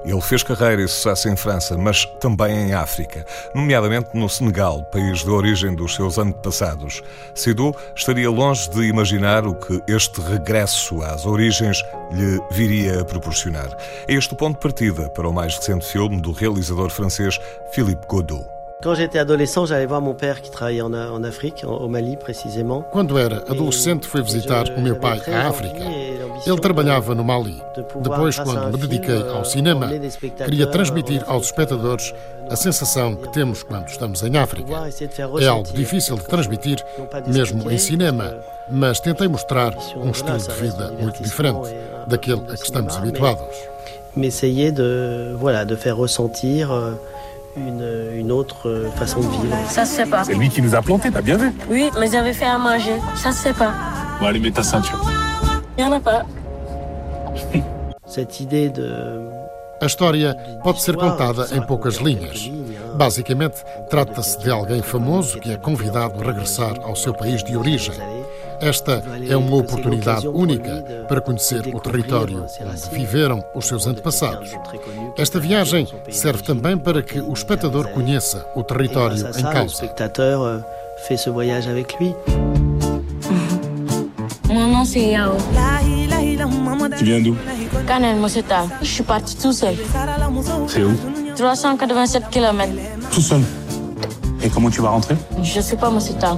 Ele 0.04 0.22
fez 0.22 0.42
carreira 0.42 0.82
e 0.82 0.88
sucesso 0.88 1.30
em 1.30 1.36
França, 1.36 1.78
mas 1.78 2.06
também 2.20 2.70
em 2.70 2.74
África, 2.74 3.26
nomeadamente 3.54 4.10
no 4.14 4.28
Senegal, 4.28 4.84
país 4.86 5.20
de 5.20 5.30
origem 5.30 5.76
dos 5.76 5.94
seus 5.94 6.18
antepassados. 6.18 7.04
Seydou 7.36 7.76
estaria 7.96 8.32
longe 8.32 8.70
de 8.72 8.88
imaginar 8.88 9.46
o 9.46 9.54
que 9.54 9.80
este 9.88 10.22
regresso 10.22 11.02
às 11.04 11.26
origens 11.26 11.84
lhe 12.12 12.40
viria 12.50 13.02
a 13.02 13.06
proporcionar. 13.06 13.70
É 14.08 14.14
este 14.14 14.34
o 14.34 14.38
ponto 14.38 14.56
de 14.56 14.62
partida 14.62 15.10
para 15.10 15.30
o 15.30 15.34
mais 15.34 15.56
recente 15.56 15.86
filme 15.86 16.20
do 16.20 16.32
realizador 16.32 16.90
francês 16.90 17.40
Philippe 17.74 18.08
Godot. 18.08 18.59
Quand 18.82 18.96
j'étais 18.96 19.20
adolescent, 19.20 19.66
j'allais 19.66 19.86
voir 19.86 20.00
mon 20.00 20.14
père 20.14 20.42
qui 20.42 20.50
travaillait 20.50 20.82
en, 20.82 20.94
en 20.94 21.22
Afrique, 21.26 21.66
au 21.68 21.90
Mali 21.90 22.16
précisément. 22.16 22.82
Quando 22.94 23.18
era 23.18 23.44
adolescente, 23.50 24.06
fui 24.06 24.22
visitar 24.22 24.70
o 24.78 24.80
meu 24.80 24.96
pai 24.96 25.20
à 25.28 25.50
África. 25.50 25.84
Ele 26.48 26.60
trabalhava 26.62 27.14
no 27.14 27.26
Mali. 27.26 27.62
Depois, 27.76 28.40
quando 28.40 28.72
me 28.72 28.88
dediquei 28.88 29.22
ao 29.28 29.44
cinema, 29.44 29.90
queria 30.46 30.66
transmitir 30.68 31.22
aos 31.28 31.48
espectadores 31.48 32.14
a 32.50 32.56
sensação 32.56 33.18
que 33.18 33.28
temos 33.34 33.64
quando 33.64 33.90
estamos 33.90 34.24
em 34.24 34.38
África. 34.38 34.72
É 35.42 35.48
algo 35.48 35.74
difícil 35.74 36.16
de 36.16 36.24
transmitir, 36.24 36.78
mesmo 37.28 37.70
em 37.70 37.78
cinema, 37.78 38.34
mas 38.72 39.02
tentei 39.02 39.28
mostrar 39.28 39.76
um 39.98 40.12
estilo 40.12 40.38
de 40.38 40.54
vida 40.54 40.94
muito 41.02 41.22
diferente 41.22 41.76
daquele 42.08 42.44
a 42.50 42.56
que 42.56 42.64
estamos 42.64 42.96
habituados. 42.96 43.44
M'essayer 44.16 44.72
de, 44.72 45.36
voilà, 45.38 45.66
de 45.66 45.76
faire 45.76 45.96
ressentir 45.96 46.68
euh, 46.72 46.96
une, 47.68 48.20
une, 48.20 48.32
autre 48.32 48.90
façon 48.96 49.20
de 49.20 49.28
vivre. 49.28 49.56
Ça 49.68 49.86
se 49.86 49.96
fait 50.02 50.10
pas. 50.10 50.24
C'est 50.24 50.34
lui 50.34 50.50
qui 50.50 50.62
nous 50.62 50.76
a 50.76 50.82
plantés, 50.82 51.12
t'as 51.12 51.22
bien 51.22 51.38
vu 51.38 51.52
Oui, 51.70 51.90
mais 52.00 52.10
j'avais 52.12 52.34
fait 52.34 52.46
à 52.46 52.58
manger. 52.58 52.96
Ça 53.16 53.32
se 53.32 53.42
fait 53.42 53.54
pas. 53.54 53.72
Bon, 54.20 54.28
allez, 54.28 54.40
mets 54.40 54.52
ta 54.52 54.64
ceinture. 54.64 55.00
Il 55.78 55.86
n'y 55.86 55.90
en 55.90 55.96
a 55.96 56.00
pas. 56.00 56.24
Cette 58.06 58.40
idée 58.40 58.70
de. 58.70 59.30
A 59.82 59.86
história 59.86 60.36
pode 60.62 60.80
ser 60.80 60.96
contada 60.96 61.48
em 61.56 61.62
poucas 61.62 62.02
linhas. 62.02 62.50
Basicamente, 62.96 63.64
trata-se 63.90 64.38
de 64.40 64.52
alguém 64.52 64.82
famoso 64.82 65.40
que 65.40 65.54
é 65.54 65.58
convidado 65.58 66.20
a 66.20 66.26
regressar 66.26 66.74
ao 66.84 66.96
seu 66.96 67.14
país 67.14 67.42
de 67.44 67.56
origem. 67.56 67.94
Esta 68.62 69.02
é 69.28 69.36
uma 69.38 69.56
oportunidade 69.56 70.28
única 70.28 71.06
para 71.08 71.22
conhecer 71.22 71.74
o 71.74 71.80
território 71.80 72.44
onde 72.44 72.90
viveram 72.92 73.44
os 73.56 73.66
seus 73.66 73.88
antepassados. 73.88 74.52
Esta 75.18 75.40
viagem 75.40 75.88
serve 76.10 76.44
também 76.44 76.78
para 76.78 77.02
que 77.02 77.20
o 77.20 77.34
espectador 77.34 77.88
conheça 77.90 78.46
o 78.56 78.64
território 78.64 79.18
em 79.38 79.44
causa. 79.44 79.90
Mon 84.50 84.68
nom 84.68 84.84
c'est 84.84 85.12
Yao. 85.12 85.38
Tu 86.98 87.04
viens 87.04 87.22
d'où 87.22 87.36
Canel, 87.86 88.18
Moseta. 88.18 88.66
Je 88.82 88.88
suis 88.88 89.04
parti 89.04 89.38
tout 89.38 89.54
seul. 89.54 89.76
C'est 90.68 90.84
où 90.84 90.96
387 91.36 92.30
km. 92.32 92.68
Tout 93.12 93.22
seul. 93.22 93.42
Et 94.42 94.50
comment 94.50 94.72
tu 94.72 94.82
vas 94.82 94.90
rentrer 94.90 95.16
Je 95.44 95.62
sais 95.62 95.78
pas, 95.78 95.92
Moseta. 95.92 96.36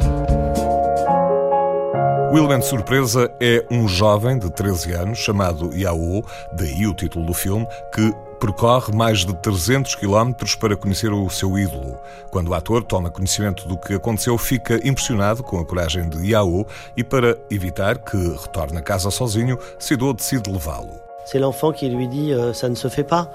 O 2.32 2.38
elemento 2.38 2.66
surpresa 2.66 3.30
é 3.42 3.66
um 3.70 3.90
jovem 3.90 4.40
de 4.40 4.50
13 4.50 4.94
anos 4.94 5.20
chamado 5.20 5.76
Yao, 5.76 6.24
daí 6.54 6.88
o 6.88 6.94
título 6.94 7.26
do 7.26 7.34
filme, 7.34 7.68
que 7.94 8.10
percorre 8.40 8.96
mais 8.96 9.26
de 9.26 9.36
300 9.36 9.96
quilómetros 9.96 10.56
para 10.56 10.78
conhecer 10.78 11.12
o 11.12 11.30
seu 11.30 11.60
ídolo. 11.60 12.00
Quando 12.32 12.48
o 12.48 12.54
ator 12.54 12.86
toma 12.86 13.12
conhecimento 13.12 13.68
do 13.68 13.78
que 13.78 13.96
aconteceu, 13.96 14.38
fica 14.38 14.76
impressionado 14.88 15.44
com 15.44 15.60
a 15.60 15.66
coragem 15.66 16.08
de 16.08 16.26
Yao 16.30 16.66
e, 16.96 17.04
para 17.04 17.38
evitar 17.50 17.98
que 17.98 18.16
retorne 18.16 18.78
a 18.78 18.82
casa 18.82 19.12
sozinho, 19.12 19.60
Sido 19.78 20.14
decide 20.14 20.50
levá-lo. 20.50 21.02
C'est 21.26 21.40
l'enfant 21.40 21.74
qui 21.74 21.90
lui 21.90 22.08
dit 22.08 22.32
euh, 22.32 22.54
ça 22.54 22.70
ne 22.70 22.76
se 22.76 22.88
fait 22.88 23.04
pas. 23.04 23.30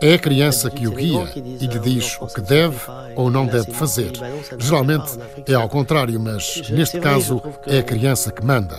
É 0.00 0.14
a 0.14 0.18
criança 0.18 0.70
que 0.70 0.86
o 0.86 0.90
guia 0.90 1.28
e 1.34 1.66
lhe 1.66 1.78
diz 1.78 2.16
o 2.20 2.26
que 2.26 2.40
deve 2.40 2.78
ou 3.14 3.30
não 3.30 3.46
deve 3.46 3.72
fazer. 3.72 4.12
Geralmente 4.58 5.18
é 5.46 5.54
ao 5.54 5.68
contrário, 5.68 6.18
mas 6.18 6.68
neste 6.70 6.98
caso 6.98 7.42
é 7.66 7.78
a 7.78 7.82
criança 7.82 8.32
que 8.32 8.44
manda. 8.44 8.76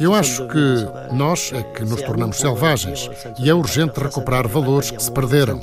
Eu 0.00 0.14
acho 0.14 0.46
que 0.48 1.14
nós 1.14 1.52
é 1.52 1.62
que 1.62 1.84
nos 1.84 2.02
tornamos 2.02 2.38
selvagens 2.38 3.08
e 3.38 3.48
é 3.48 3.54
urgente 3.54 4.00
recuperar 4.00 4.48
valores 4.48 4.90
que 4.90 5.02
se 5.02 5.10
perderam 5.10 5.60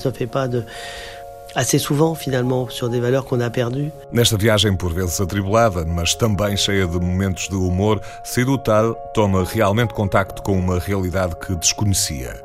assez 1.55 1.79
souvent 1.79 2.15
finalement 2.15 2.69
sur 2.69 2.89
des 2.89 2.99
valeurs 2.99 3.25
qu'on 3.25 3.39
a 3.41 3.49
perdues. 3.49 3.91
Nesta 4.11 4.37
viagem 4.37 4.75
por 4.75 4.93
vezes 4.93 5.19
atribulada, 5.19 5.85
mas 5.85 6.15
também 6.15 6.55
cheia 6.57 6.87
de 6.87 6.99
momentos 6.99 7.47
de 7.47 7.55
humor, 7.55 8.01
Sidou 8.23 8.57
Tal 8.57 8.93
toma 9.13 9.43
realmente 9.43 9.93
contacto 9.93 10.41
com 10.41 10.57
uma 10.57 10.79
realidade 10.79 11.35
que 11.35 11.55
desconhecia. 11.55 12.41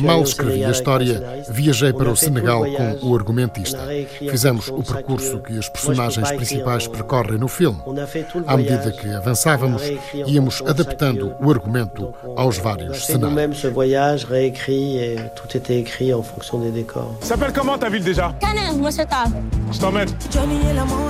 Mal 0.00 0.22
escrevi 0.22 0.64
a 0.64 0.70
história, 0.70 1.44
viajei 1.48 1.92
para 1.92 2.10
o 2.10 2.16
Senegal 2.16 2.64
com 2.64 3.08
o 3.08 3.14
argumentista. 3.14 3.86
Fizemos 4.30 4.68
o 4.68 4.82
percurso 4.82 5.40
que 5.40 5.58
as 5.58 5.68
personagens 5.68 6.30
principais 6.32 6.86
percorrem 6.86 7.38
no 7.38 7.48
filme. 7.48 7.80
À 8.46 8.56
medida 8.56 8.90
que 8.92 9.08
avançávamos, 9.10 9.82
íamos 10.26 10.62
adaptando 10.62 11.34
o 11.40 11.50
argumento 11.50 12.14
aos 12.36 12.58
vários 12.58 13.06
cenários. 13.06 13.62
Comment 17.68 17.78
ta 17.78 17.90
ville 17.90 18.04
déjà 18.04 18.32
Canin, 18.40 18.72
moi 18.78 18.90
c'est 18.90 19.06
Je 19.70 19.78
t'emmène. 19.78 20.08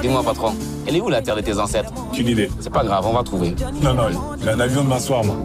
Dis-moi, 0.02 0.22
patron, 0.24 0.52
elle 0.86 0.96
est 0.96 1.00
où 1.00 1.08
la 1.08 1.22
terre 1.22 1.36
de 1.36 1.40
tes 1.40 1.56
ancêtres 1.58 1.92
Aucune 2.10 2.26
idée. 2.26 2.50
C'est 2.60 2.72
pas 2.72 2.82
grave, 2.82 3.06
on 3.06 3.12
va 3.12 3.22
trouver. 3.22 3.54
Non, 3.80 3.94
non, 3.94 4.08
j'ai 4.42 4.50
un 4.50 4.58
avion 4.58 4.82
de 4.82 4.88
m'asseoir, 4.88 5.24
moi. 5.24 5.36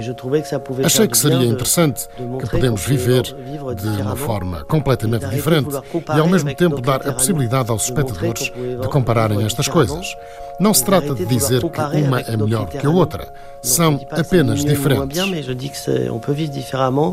Achei 0.84 1.08
que 1.08 1.18
seria 1.18 1.46
interessante 1.46 2.10
que 2.40 2.48
podemos 2.48 2.84
viver 2.84 3.22
de 3.22 4.02
uma 4.02 4.16
forma 4.16 4.64
completamente 4.64 5.28
diferente 5.28 5.76
e, 6.16 6.20
ao 6.20 6.28
mesmo 6.28 6.54
tempo, 6.56 6.82
dar 6.82 7.08
a 7.08 7.14
possibilidade 7.14 7.70
aos 7.70 7.86
espectadores 7.86 8.52
de 8.82 8.88
compararem 8.88 9.46
estas 9.46 9.68
coisas. 9.68 10.16
Não 10.60 10.74
se 10.74 10.84
trata 10.84 11.14
de 11.16 11.26
dizer 11.26 11.62
que 11.62 11.82
uma 11.98 12.22
é 12.22 12.38
melhor 12.38 12.68
que 12.68 12.86
a 12.86 12.90
outra. 12.90 13.28
São 13.62 14.00
apenas 14.12 14.64
diferentes. 14.64 15.18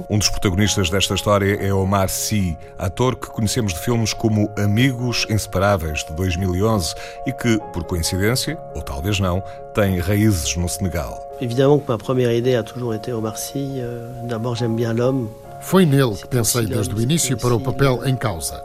Um 0.08 0.18
dos 0.18 0.28
protagonistas 0.28 0.90
desta 0.90 1.14
história 1.14 1.54
é 1.54 1.72
Omar 1.72 2.08
Sy, 2.08 2.56
ator 2.78 3.16
que 3.16 3.28
conhecemos 3.28 3.72
de 3.72 3.78
filmes 3.78 4.12
como 4.12 4.50
Amigos 4.58 5.26
Inseparáveis, 5.30 6.04
de 6.04 6.12
2011, 6.14 6.94
e 7.26 7.32
que, 7.32 7.58
por 7.72 7.84
coincidência, 7.84 8.58
ou 8.74 8.82
talvez 8.82 9.20
não, 9.20 9.42
tem 9.74 9.98
raízes 9.98 10.56
no 10.56 10.68
Senegal. 10.68 11.26
Évidemment 11.40 11.78
que 11.78 11.88
ma 11.88 11.96
première 11.96 12.36
idée 12.36 12.56
a 12.56 12.62
toujours 12.62 12.94
été 12.94 13.12
Omar 13.12 13.38
Sy. 13.38 13.80
Euh, 13.80 14.10
d'abord, 14.24 14.56
j'aime 14.56 14.76
bien 14.76 14.92
l'homme. 14.92 15.30
Foi 15.60 15.86
nele 15.86 16.16
que 16.16 16.28
pensei 16.28 16.66
desde 16.66 16.94
o 16.94 17.00
início 17.00 17.36
para 17.36 17.54
o 17.54 17.60
papel 17.60 18.00
em 18.06 18.16
causa, 18.16 18.64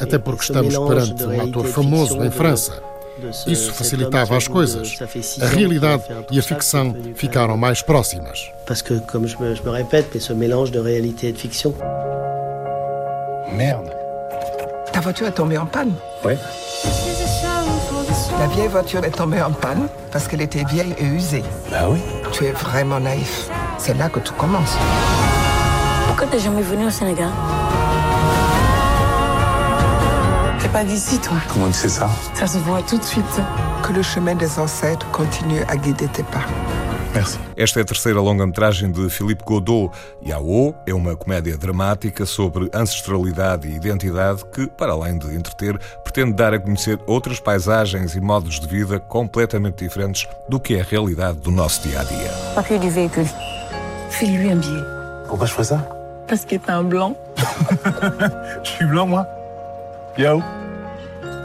até 0.00 0.18
porque 0.18 0.42
estamos 0.42 0.76
perante 0.76 1.24
um 1.24 1.40
ator 1.40 1.66
famoso 1.66 2.22
em 2.24 2.30
França. 2.30 2.82
Isso 3.46 3.72
facilitava 3.72 4.36
as 4.36 4.46
coisas. 4.48 4.98
A 5.40 5.46
realidade 5.46 6.04
e 6.30 6.38
a 6.38 6.42
ficção 6.42 6.94
ficaram 7.14 7.56
mais 7.56 7.82
próximas. 7.82 8.50
Parce 8.66 8.82
que, 8.82 9.00
comme 9.00 9.26
je 9.26 9.36
me, 9.38 9.54
je 9.54 9.62
me 9.62 9.70
répète, 9.70 10.08
mais 10.12 10.20
ce 10.20 10.32
mélange 10.32 10.70
de 10.70 10.78
réalité 10.78 11.28
et 11.28 11.32
de 11.32 11.38
fiction. 11.38 11.74
Merde. 13.52 13.90
Ta 14.92 15.00
voiture 15.00 15.26
est 15.26 15.32
tombée 15.32 15.58
en 15.58 15.66
panne 15.66 15.92
Oui. 16.24 16.34
La 18.38 18.46
vieille 18.48 18.68
voiture 18.68 19.04
est 19.04 19.10
tombée 19.10 19.40
en 19.42 19.52
panne 19.52 19.88
parce 20.12 20.28
qu'elle 20.28 20.42
était 20.42 20.64
vieille 20.64 20.94
et 20.98 21.04
usée. 21.04 21.42
Bah 21.70 21.88
oui. 21.88 21.98
Tu 22.32 22.44
es 22.44 22.52
vraiment 22.52 23.00
naïf. 23.00 23.48
C'est 23.78 23.96
là 23.96 24.08
que 24.08 24.20
tout 24.20 24.34
commence. 24.34 24.76
Pourquoi 26.06 26.26
t'es 26.26 26.38
jamais 26.38 26.62
venu 26.62 26.86
au 26.86 26.90
Sénégal? 26.90 27.28
T'es 30.66 30.72
pas 30.72 30.82
d'ici, 30.82 31.20
toi. 31.20 31.36
Comment 31.52 31.68
tu 31.68 31.74
sais 31.74 31.88
ça 31.88 32.10
Ça 32.34 32.48
se 32.48 32.58
voit 32.58 32.82
tout 32.82 32.98
de 32.98 33.04
suite. 33.04 33.24
Que 33.84 33.92
le 33.92 34.02
chemin 34.02 34.34
des 34.34 34.58
ancêtres 34.58 35.08
continue 35.12 35.60
à 35.68 35.76
guider 35.76 36.08
tes 36.08 36.24
pas. 36.24 36.44
Merci. 37.14 37.38
Esta 37.56 37.78
é 37.78 37.82
a 37.82 37.84
terceira 37.84 38.18
longa-metragem 38.20 38.90
de 38.90 39.08
Philippe 39.08 39.44
Godot. 39.44 39.92
Yao 40.26 40.74
é 40.84 40.92
uma 40.92 41.14
comédia 41.14 41.56
dramática 41.56 42.26
sobre 42.26 42.68
ancestralidade 42.74 43.68
e 43.68 43.76
identidade 43.76 44.44
que, 44.46 44.66
para 44.66 44.90
além 44.90 45.16
de 45.16 45.36
entreter, 45.36 45.78
pretende 46.02 46.32
dar 46.32 46.52
a 46.52 46.58
conhecer 46.58 46.98
outras 47.06 47.38
paisagens 47.38 48.16
e 48.16 48.20
modos 48.20 48.58
de 48.58 48.66
vida 48.66 48.98
completamente 48.98 49.84
diferentes 49.84 50.26
do 50.48 50.58
que 50.58 50.74
é 50.74 50.80
a 50.80 50.84
realidade 50.84 51.38
do 51.38 51.52
nosso 51.52 51.80
dia 51.86 52.00
a 52.00 52.02
dia. 52.02 52.32
Papier 52.56 52.80
du 52.80 52.90
véhicule. 52.90 53.28
Fais-lui 54.10 54.50
un 54.50 54.56
billet. 54.56 54.84
Pourquoi 55.28 55.46
je 55.46 55.52
ferais 55.52 55.68
ça 55.68 55.88
Parce 56.26 56.44
que 56.44 56.56
t'es 56.56 56.72
un 56.72 56.82
blanc. 56.82 57.14
Je 58.64 58.68
suis 58.68 58.86
blanc, 58.86 59.06
moi. 59.06 59.35
Yao. 60.18 60.42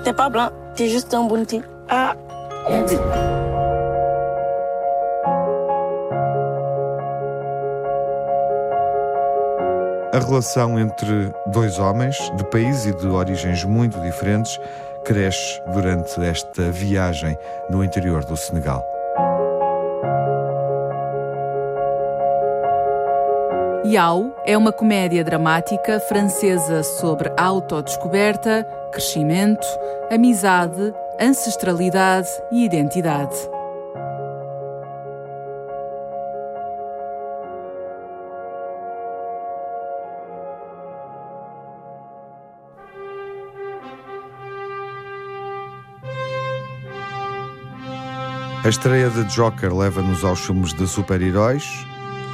T'es 0.04 0.14
pas 0.14 0.30
blanc, 0.30 0.50
t'es 0.76 0.88
juste 0.88 1.14
un 1.14 1.26
bon 1.26 1.46
type. 1.46 1.66
Ah. 1.90 2.16
A 10.14 10.20
relação 10.20 10.80
entre 10.80 11.32
dois 11.48 11.80
homens 11.80 12.18
de 12.38 12.44
países 12.46 12.86
e 12.86 12.94
de 12.94 13.08
origens 13.08 13.64
muito 13.66 14.00
diferentes 14.00 14.60
cresce 15.04 15.62
durante 15.74 16.22
esta 16.22 16.70
viagem 16.72 17.38
no 17.70 17.84
interior 17.84 18.24
do 18.24 18.38
Senegal. 18.38 18.91
Yao 23.92 24.34
é 24.46 24.58
uma 24.58 24.72
comédia 24.72 25.22
dramática 25.22 26.00
francesa 26.00 26.82
sobre 26.82 27.30
autodescoberta, 27.36 28.66
crescimento, 28.90 29.68
amizade, 30.10 30.94
ancestralidade 31.20 32.30
e 32.54 32.64
identidade. 32.64 33.36
A 48.64 48.70
estreia 48.70 49.10
de 49.10 49.26
Joker 49.26 49.76
leva-nos 49.76 50.24
aos 50.24 50.40
filmes 50.40 50.72
de 50.72 50.88
super-heróis. 50.88 51.66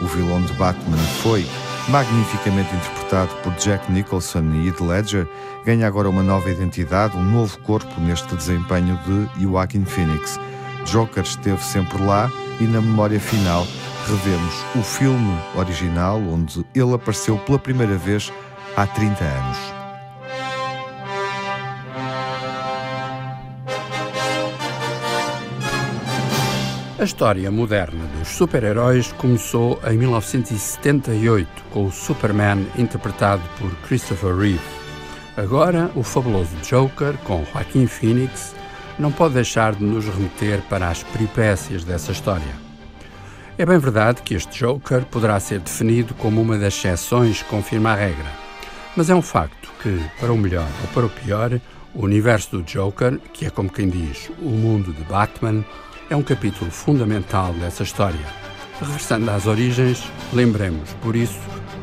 O 0.02 0.06
vilão 0.06 0.42
de 0.42 0.54
Batman 0.54 0.98
foi 1.22 1.46
magnificamente 1.90 2.74
interpretado 2.76 3.34
por 3.44 3.54
Jack 3.54 3.92
Nicholson 3.92 4.44
e 4.54 4.68
Heath 4.68 4.82
Ledger, 4.82 5.28
ganha 5.66 5.88
agora 5.88 6.10
uma 6.10 6.22
nova 6.22 6.50
identidade, 6.50 7.16
um 7.16 7.24
novo 7.24 7.58
corpo 7.60 8.00
neste 8.02 8.36
desempenho 8.36 9.00
de 9.06 9.44
Joaquin 9.44 9.86
Phoenix. 9.86 10.40
Joker 10.86 11.24
esteve 11.24 11.62
sempre 11.64 12.02
lá 12.04 12.32
e 12.60 12.64
na 12.64 12.82
memória 12.82 13.20
final 13.20 13.66
revemos 14.08 14.54
o 14.76 14.82
filme 14.82 15.38
original 15.56 16.20
onde 16.20 16.66
ele 16.74 16.94
apareceu 16.94 17.38
pela 17.40 17.60
primeira 17.60 17.98
vez 17.98 18.32
há 18.76 18.86
30 18.86 19.24
anos. 19.24 19.77
História 27.08 27.50
moderna 27.50 28.06
dos 28.20 28.28
super-heróis 28.28 29.14
começou 29.14 29.80
em 29.90 29.98
1978 29.98 31.48
com 31.72 31.86
o 31.86 31.92
Superman 31.92 32.68
interpretado 32.78 33.42
por 33.58 33.74
Christopher 33.88 34.36
Reeve. 34.36 34.60
Agora, 35.38 35.90
o 35.96 36.04
fabuloso 36.04 36.54
Joker, 36.58 37.14
com 37.20 37.46
Joaquin 37.46 37.88
Phoenix, 37.88 38.54
não 39.00 39.10
pode 39.10 39.36
deixar 39.36 39.74
de 39.74 39.86
nos 39.86 40.06
remeter 40.06 40.62
para 40.64 40.90
as 40.90 41.02
peripécias 41.02 41.86
dessa 41.86 42.12
história. 42.12 42.68
É 43.58 43.66
bem 43.66 43.80
verdade 43.80 44.22
que 44.22 44.36
este 44.36 44.60
Joker 44.60 45.06
poderá 45.06 45.40
ser 45.40 45.62
definido 45.62 46.14
como 46.14 46.42
uma 46.42 46.58
das 46.58 46.74
exceções 46.74 47.42
que 47.42 47.48
confirma 47.50 47.92
a 47.92 47.96
regra, 47.96 48.32
mas 48.98 49.10
é 49.10 49.16
um 49.16 49.22
facto 49.22 49.72
que, 49.82 49.98
para 50.20 50.34
o 50.34 50.38
melhor 50.38 50.68
ou 50.82 50.88
para 50.90 51.06
o 51.06 51.10
pior, 51.10 51.58
o 51.96 52.04
universo 52.04 52.58
do 52.58 52.64
Joker, 52.64 53.18
que 53.32 53.46
é 53.46 53.50
como 53.50 53.72
quem 53.72 53.90
diz 53.90 54.30
o 54.42 54.50
mundo 54.50 54.92
de 54.92 55.04
Batman, 55.06 55.64
é 56.10 56.16
um 56.16 56.24
capítulo 56.24 56.72
fundamental 56.72 57.54
dessa 57.54 57.84
história. 57.84 58.26
Regressando 58.80 59.30
às 59.32 59.46
origens, 59.46 60.04
lembremos, 60.34 60.90
por 61.02 61.16
isso, 61.16 61.40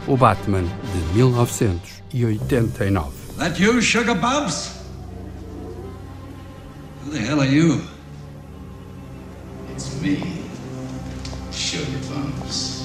o 0.06 0.16
Batman 0.16 0.62
de 0.62 0.98
1989. 1.14 3.12
That 3.38 3.60
you, 3.60 3.82
Sugar 3.82 4.14
Bumps? 4.14 4.70
Who 7.04 7.10
the 7.10 7.18
hell 7.18 7.40
are 7.40 7.48
you? 7.52 7.82
It's 9.72 10.00
me, 10.00 10.42
Sugar 11.52 11.98
Bumps. 12.08 12.84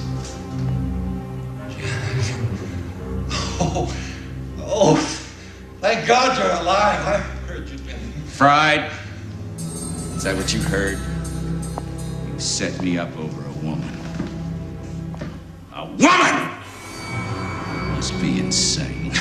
both. 4.58 5.20
Thank 5.82 6.08
God 6.08 6.38
you're 6.38 6.52
alive. 6.62 7.00
I 7.08 7.18
heard 7.48 7.70
you. 7.70 7.78
Fried. 8.28 8.92
Is 10.16 10.24
that 10.24 10.36
what 10.36 10.54
you 10.54 10.62
heard? 10.62 11.00
Set 12.40 12.82
me 12.82 12.98
up 12.98 13.16
over 13.18 13.42
a 13.46 13.52
woman. 13.66 14.00
A 15.74 15.86
woman! 15.86 16.50
Must 17.96 18.14
be 18.22 18.40
insane. 18.40 19.12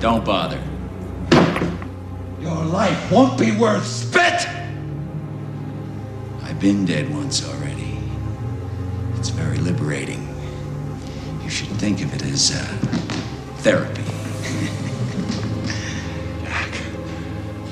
Don't 0.00 0.24
bother. 0.24 0.60
Your 2.40 2.64
life 2.64 3.12
won't 3.12 3.38
be 3.38 3.54
worth 3.56 3.86
spit! 3.86 4.48
I've 6.42 6.60
been 6.60 6.84
dead 6.86 7.12
once 7.12 7.46
already. 7.46 7.63
Think 11.84 12.00
of 12.00 12.14
it 12.14 12.22
as 12.32 12.50
uh, 12.50 12.64
therapy. 13.60 14.02
Jack, 16.42 16.70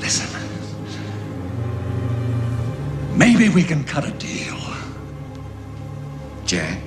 listen. 0.01 0.29
Maybe 3.17 3.49
we 3.49 3.63
can 3.63 3.85
cut 3.85 4.07
a 4.07 4.11
deal. 4.11 4.59
Jack? 6.45 6.83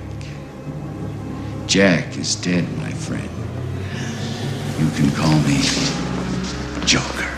Jack 1.66 2.16
is 2.16 2.36
dead, 2.36 2.64
my 2.78 2.92
friend. 2.92 3.28
You 4.78 4.88
can 4.90 5.10
call 5.10 5.36
me 5.48 5.62
Joker. 6.86 7.32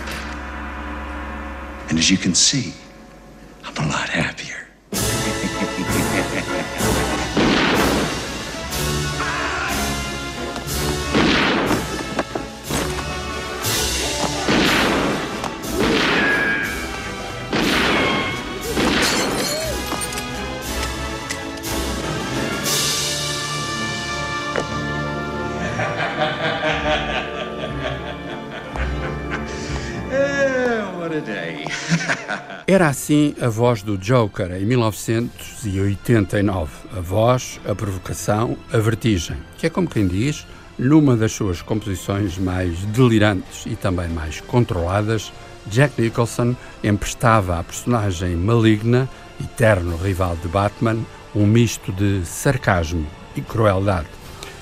And 1.89 1.99
as 1.99 2.11
you 2.11 2.19
can 2.19 2.35
see, 2.35 2.75
Era 32.71 32.89
assim 32.89 33.35
a 33.41 33.49
voz 33.49 33.83
do 33.83 33.97
Joker 33.97 34.53
em 34.53 34.67
1989. 34.67 36.71
A 36.95 37.01
voz, 37.01 37.59
a 37.67 37.75
provocação, 37.75 38.59
a 38.71 38.77
vertigem, 38.77 39.39
que 39.57 39.67
é 39.67 39.71
como 39.71 39.89
quem 39.89 40.07
diz, 40.07 40.47
numa 40.79 41.17
das 41.17 41.33
suas 41.33 41.63
composições 41.63 42.37
mais 42.37 42.77
delirantes 42.85 43.65
e 43.65 43.75
também 43.75 44.11
mais 44.11 44.43
controladas, 44.43 45.33
Jack 45.69 45.99
Nicholson 45.99 46.55
emprestava 46.85 47.59
à 47.59 47.65
personagem 47.65 48.37
maligna, 48.37 49.09
eterno 49.41 49.97
rival 49.97 50.37
de 50.37 50.49
Batman, 50.49 50.99
um 51.35 51.47
misto 51.47 51.91
de 51.91 52.21
sarcasmo 52.27 53.07
e 53.35 53.41
crueldade. 53.41 54.09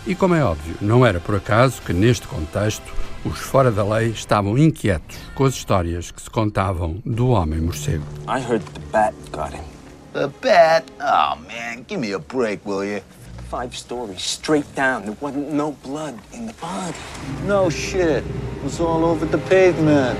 E 0.06 0.14
como 0.14 0.36
é 0.36 0.44
óbvio, 0.44 0.76
não 0.80 1.04
era 1.04 1.18
por 1.18 1.34
acaso 1.34 1.82
que 1.82 1.92
neste 1.92 2.28
contexto 2.28 2.94
os 3.24 3.38
fora 3.38 3.70
da 3.70 3.84
lei 3.84 4.08
estavam 4.10 4.56
inquietos 4.56 5.16
com 5.34 5.44
as 5.44 5.54
histórias 5.54 6.10
que 6.10 6.20
se 6.22 6.30
contavam 6.30 7.02
do 7.04 7.30
homem 7.30 7.60
morcego. 7.60 8.04
I 8.28 8.40
heard 8.40 8.62
the 8.74 8.80
bat 8.92 9.14
got 9.32 9.52
him. 9.52 9.64
The 10.12 10.28
bat? 10.40 10.84
Oh 11.00 11.36
man, 11.46 11.84
give 11.86 12.00
me 12.00 12.12
a 12.12 12.18
break, 12.18 12.64
will 12.64 12.84
you? 12.84 13.02
Five 13.50 13.76
stories 13.76 14.22
straight 14.22 14.66
down. 14.74 15.02
There 15.02 15.16
wasn't 15.20 15.52
no 15.52 15.72
blood 15.84 16.18
in 16.32 16.46
the 16.46 16.54
body. 16.54 16.96
No 17.44 17.70
shit. 17.70 18.24
It 18.24 18.64
was 18.64 18.80
all 18.80 19.04
over 19.04 19.26
the 19.26 19.38
pavement. 19.38 20.18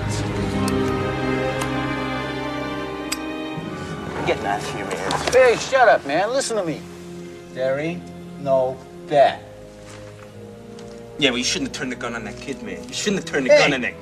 Get 4.27 4.45
out 4.45 4.61
of 4.61 4.75
here, 4.75 4.85
man. 4.85 5.13
Hey, 5.33 5.57
shut 5.57 5.89
up, 5.89 6.05
man. 6.07 6.31
Listen 6.31 6.57
to 6.57 6.65
me. 6.65 6.81
There 7.53 7.79
ain't 7.79 8.03
no 8.43 8.77
bat. 9.09 9.46
Yeah, 11.19 11.31
well, 11.31 11.39
you 11.39 11.45
shouldn't 11.45 11.71
have 11.71 11.77
turned 11.79 11.93
the 11.93 11.97
gun 11.97 12.15
on 12.15 12.25
that 12.25 12.39
kid, 12.41 12.63
man. 12.63 12.83
You 12.89 12.93
shouldn't 12.95 13.23
have 13.23 13.31
turned 13.33 13.47
the 13.47 13.53
Hey. 13.55 13.59
gun 13.71 13.75
on 13.75 13.81
that. 13.83 13.95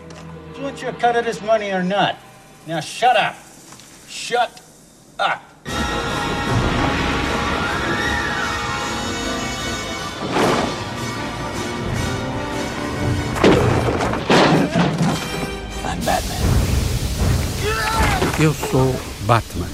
Do 0.53 0.59
you 0.59 0.65
want 0.65 0.83
your 0.83 0.93
cut 0.95 1.17
of 1.17 1.25
this 1.25 1.41
money 1.43 1.71
or 1.71 1.83
not? 1.83 2.17
Now 2.67 2.81
shut 2.81 3.17
up. 3.17 3.37
Shut 4.09 4.61
up. 5.19 5.43
I'm 15.85 16.01
Batman. 16.01 16.41
Eu 18.41 18.55
sou 18.55 18.95
Batman. 19.27 19.69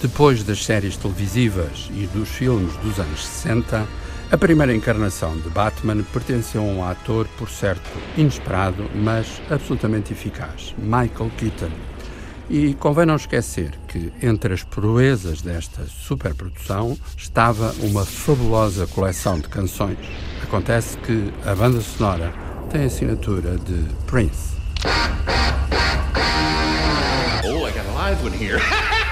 Depois 0.00 0.42
das 0.42 0.64
séries 0.64 0.96
televisivas 0.96 1.88
e 1.90 2.06
dos 2.06 2.28
filmes 2.28 2.74
dos 2.78 2.98
anos 2.98 3.24
60, 3.24 3.86
a 4.30 4.38
primeira 4.38 4.74
encarnação 4.74 5.36
de 5.38 5.48
Batman 5.50 6.02
pertenceu 6.12 6.62
a 6.62 6.64
um 6.64 6.84
ator, 6.84 7.26
por 7.38 7.48
certo, 7.48 7.88
inesperado, 8.16 8.90
mas 8.94 9.40
absolutamente 9.50 10.12
eficaz, 10.12 10.74
Michael 10.78 11.30
Keaton. 11.36 11.70
E 12.48 12.74
convém 12.74 13.06
não 13.06 13.16
esquecer 13.16 13.72
que 13.88 14.12
entre 14.22 14.52
as 14.52 14.62
proezas 14.62 15.40
desta 15.40 15.86
superprodução 15.86 16.98
estava 17.16 17.74
uma 17.80 18.04
fabulosa 18.04 18.86
coleção 18.86 19.38
de 19.38 19.48
canções. 19.48 19.98
Acontece 20.42 20.98
que 20.98 21.32
a 21.46 21.54
banda 21.54 21.80
sonora 21.80 22.32
tem 22.70 22.82
a 22.82 22.86
assinatura 22.86 23.56
de 23.56 23.86
Prince. 24.06 24.54
Oh, 27.46 27.66
I 27.66 27.72
got 27.72 27.86
a 27.86 27.92
live 27.94 28.22
one 28.24 28.34
here. 28.34 28.58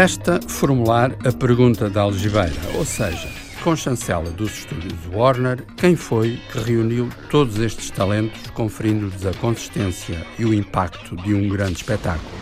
Resta 0.00 0.40
formular 0.48 1.14
a 1.26 1.30
pergunta 1.30 1.90
da 1.90 2.00
algibeira, 2.00 2.54
ou 2.74 2.86
seja, 2.86 3.28
com 3.62 3.76
chancela 3.76 4.30
dos 4.30 4.60
estúdios 4.60 4.94
Warner, 5.12 5.62
quem 5.76 5.94
foi 5.94 6.40
que 6.50 6.58
reuniu 6.58 7.10
todos 7.28 7.58
estes 7.58 7.90
talentos, 7.90 8.48
conferindo-lhes 8.52 9.26
a 9.26 9.34
consistência 9.34 10.26
e 10.38 10.46
o 10.46 10.54
impacto 10.54 11.14
de 11.16 11.34
um 11.34 11.46
grande 11.50 11.74
espetáculo? 11.74 12.32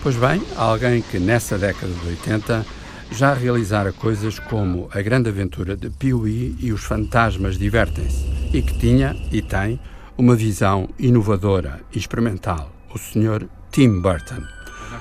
Pois 0.00 0.14
bem, 0.14 0.40
alguém 0.54 1.02
que 1.02 1.18
nessa 1.18 1.58
década 1.58 1.92
de 1.92 2.06
80 2.06 2.64
já 3.10 3.34
realizara 3.34 3.92
coisas 3.92 4.38
como 4.38 4.88
A 4.94 5.02
Grande 5.02 5.28
Aventura 5.28 5.76
de 5.76 5.90
Pee-wee 5.90 6.54
e 6.60 6.72
Os 6.72 6.84
Fantasmas 6.84 7.58
Divertem-se, 7.58 8.24
e 8.56 8.62
que 8.62 8.78
tinha, 8.78 9.16
e 9.32 9.42
tem, 9.42 9.80
uma 10.16 10.36
visão 10.36 10.88
inovadora 11.00 11.80
e 11.92 11.98
experimental, 11.98 12.70
o 12.94 12.96
Sr. 12.96 13.48
Tim 13.72 14.00
Burton. 14.00 14.55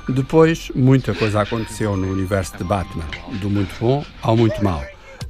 Depois, 0.07 0.71
muita 0.75 1.13
coisa 1.13 1.41
aconteceu 1.41 1.97
no 1.97 2.11
universo 2.11 2.55
de 2.57 2.63
Batman, 2.63 3.05
do 3.41 3.49
muito 3.49 3.73
bom 3.79 4.05
ao 4.21 4.37
muito 4.37 4.63
mau. 4.63 4.83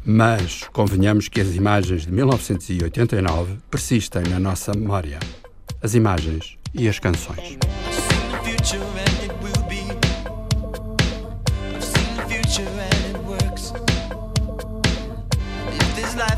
Mas 0.04 0.64
convenhamos 0.72 1.28
que 1.28 1.40
as 1.40 1.56
imagens 1.56 2.06
de 2.06 2.12
1989 2.12 3.58
persistem 3.72 4.24
na 4.30 4.40
nossa 4.40 4.74
memória. 4.74 5.20
As 5.82 5.96
imagens 5.96 6.58
e 6.74 6.88
as 6.88 7.00
canções. 7.00 7.58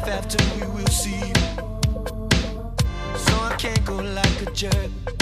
after, 0.07 0.43
we 0.59 0.67
will 0.67 0.87
see. 0.87 1.33
So 3.25 3.33
I 3.43 3.55
can't 3.57 3.85
go 3.85 3.95
like 3.95 4.47
a 4.47 4.51
jerk. 4.51 5.16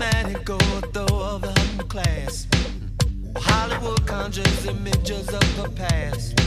Of 0.00 0.92
the 0.92 1.04
underclass. 1.06 2.46
conjures 4.06 4.66
images 4.66 5.28
of 5.28 5.74
past. 5.74 6.38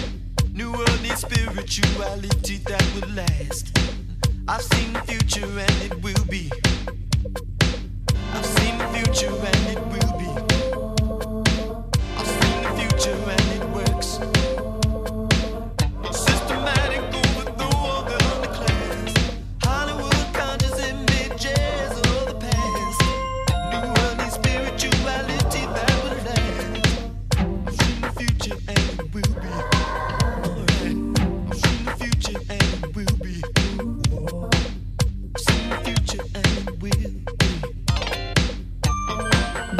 New 0.54 0.72
worldly 0.72 1.10
spirituality 1.10 2.58
that 2.60 2.84
will 2.96 3.10
last. 3.14 3.78
I've 4.48 4.62
seen 4.62 4.94
the 4.94 5.02
future 5.02 5.46
and 5.46 5.84
it 5.84 6.02
will 6.02 6.26
be. 6.30 6.50
I've 8.34 8.46
seen 8.46 8.78
the 8.78 8.88
future 8.88 9.36
and 9.36 9.78
it 9.78 9.86
will 9.88 10.11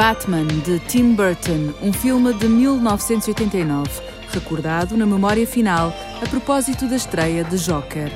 Batman, 0.02 0.48
de 0.64 0.80
Tim 0.80 1.14
Burton, 1.14 1.74
um 1.80 1.92
filme 1.92 2.34
de 2.34 2.48
1989, 2.48 3.88
recordado 4.32 4.96
na 4.96 5.06
memória 5.06 5.46
final 5.46 5.94
a 6.20 6.28
propósito 6.28 6.88
da 6.88 6.96
estreia 6.96 7.44
de 7.44 7.56
Joker. 7.56 8.10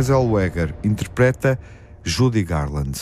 Renée 0.00 0.02
Zellweger 0.02 0.74
interpreta 0.82 1.58
Judy 2.04 2.42
Garland. 2.42 2.96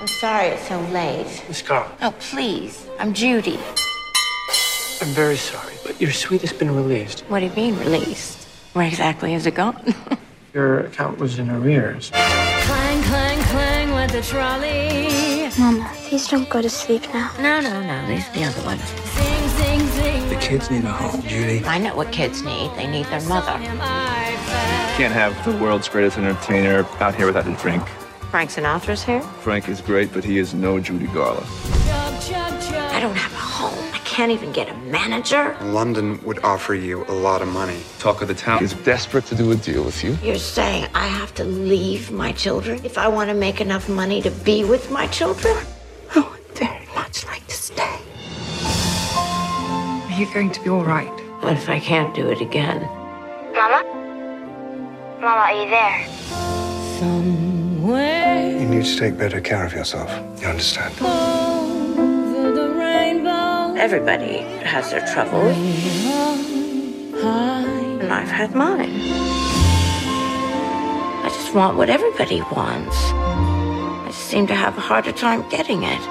I'm 0.00 0.06
sorry 0.06 0.48
it's 0.48 0.68
so 0.68 0.80
late. 0.92 1.42
Miss 1.48 1.62
Carl, 1.62 1.86
Oh, 2.00 2.14
please. 2.30 2.86
I'm 3.00 3.12
Judy. 3.12 3.58
I'm 5.00 5.08
very 5.14 5.36
sorry, 5.36 5.74
but 5.84 6.00
your 6.00 6.12
suite 6.12 6.42
has 6.42 6.52
been 6.52 6.74
released. 6.74 7.24
What 7.28 7.40
do 7.40 7.46
you 7.46 7.52
mean, 7.56 7.76
released? 7.78 8.46
Where 8.74 8.86
exactly 8.86 9.34
is 9.34 9.46
it 9.46 9.54
gone? 9.54 9.94
Your 10.54 10.80
account 10.80 11.18
was 11.18 11.38
in 11.38 11.48
arrears. 11.50 12.10
Clang, 12.10 13.02
clang, 13.04 13.38
clang 13.44 13.94
with 13.94 14.12
the 14.12 14.20
trolley. 14.22 15.48
Mama, 15.58 15.90
please 16.08 16.28
don't 16.28 16.48
go 16.50 16.60
to 16.60 16.68
sleep 16.68 17.02
now. 17.14 17.30
No, 17.40 17.60
no, 17.60 17.82
no. 17.82 18.06
These 18.06 18.28
are 18.28 18.32
the 18.34 18.44
other 18.44 18.62
ones. 18.66 18.82
Sing, 18.82 19.48
sing, 19.48 19.80
sing. 19.88 20.28
The 20.28 20.36
kids 20.36 20.70
need 20.70 20.84
a 20.84 20.92
home, 20.92 21.22
Judy. 21.22 21.64
I 21.64 21.78
know 21.78 21.96
what 21.96 22.12
kids 22.12 22.42
need. 22.42 22.70
They 22.76 22.86
need 22.86 23.06
their 23.06 23.22
mother. 23.22 23.58
Can't 25.02 25.14
have 25.14 25.44
the 25.44 25.60
world's 25.60 25.88
greatest 25.88 26.16
entertainer 26.16 26.86
out 27.00 27.16
here 27.16 27.26
without 27.26 27.48
a 27.48 27.56
drink. 27.56 27.84
Frank 28.30 28.50
Sinatra's 28.50 29.02
here? 29.02 29.20
Frank 29.20 29.68
is 29.68 29.80
great, 29.80 30.12
but 30.12 30.22
he 30.22 30.38
is 30.38 30.54
no 30.54 30.78
Judy 30.78 31.08
Garland. 31.08 31.44
I 31.50 33.00
don't 33.00 33.16
have 33.16 33.32
a 33.32 33.34
home. 33.34 33.76
I 33.92 33.98
can't 34.04 34.30
even 34.30 34.52
get 34.52 34.68
a 34.68 34.76
manager. 34.92 35.56
London 35.60 36.22
would 36.22 36.38
offer 36.44 36.76
you 36.76 37.04
a 37.06 37.12
lot 37.14 37.42
of 37.42 37.48
money. 37.48 37.80
Talk 37.98 38.22
of 38.22 38.28
the 38.28 38.34
town 38.34 38.62
is 38.62 38.74
desperate 38.74 39.26
to 39.26 39.34
do 39.34 39.50
a 39.50 39.56
deal 39.56 39.82
with 39.82 40.04
you. 40.04 40.16
You're 40.22 40.36
saying 40.36 40.86
I 40.94 41.08
have 41.08 41.34
to 41.34 41.42
leave 41.42 42.12
my 42.12 42.30
children 42.30 42.80
if 42.84 42.96
I 42.96 43.08
want 43.08 43.28
to 43.28 43.34
make 43.34 43.60
enough 43.60 43.88
money 43.88 44.22
to 44.22 44.30
be 44.30 44.62
with 44.62 44.92
my 44.92 45.08
children? 45.08 45.56
I 46.14 46.20
would 46.20 46.46
very 46.56 46.86
much 46.94 47.26
like 47.26 47.44
to 47.48 47.56
stay. 47.56 47.98
Are 50.14 50.20
you 50.20 50.32
going 50.32 50.52
to 50.52 50.62
be 50.62 50.70
all 50.70 50.84
right? 50.84 51.10
What 51.42 51.54
if 51.54 51.68
I 51.68 51.80
can't 51.80 52.14
do 52.14 52.30
it 52.30 52.40
again? 52.40 52.82
Mama? 53.52 53.91
Mama, 55.22 55.40
are 55.40 55.54
you 55.54 55.70
there? 55.70 56.04
Somewhere 56.98 58.58
You 58.58 58.66
need 58.66 58.84
to 58.84 58.98
take 58.98 59.16
better 59.16 59.40
care 59.40 59.64
of 59.64 59.72
yourself. 59.72 60.10
You 60.40 60.48
understand? 60.48 61.00
over 61.00 62.50
the 62.52 62.74
rainbow. 62.74 63.72
Everybody 63.80 64.38
has 64.66 64.90
their 64.90 65.06
troubles, 65.14 65.56
and 67.22 68.12
I've 68.12 68.26
had 68.26 68.52
mine. 68.56 68.90
I 71.24 71.28
just 71.32 71.54
want 71.54 71.76
what 71.76 71.88
everybody 71.88 72.40
wants. 72.56 72.96
I 73.14 74.06
just 74.08 74.24
seem 74.26 74.48
to 74.48 74.56
have 74.56 74.76
a 74.76 74.80
harder 74.80 75.12
time 75.12 75.48
getting 75.50 75.84
it. 75.84 76.02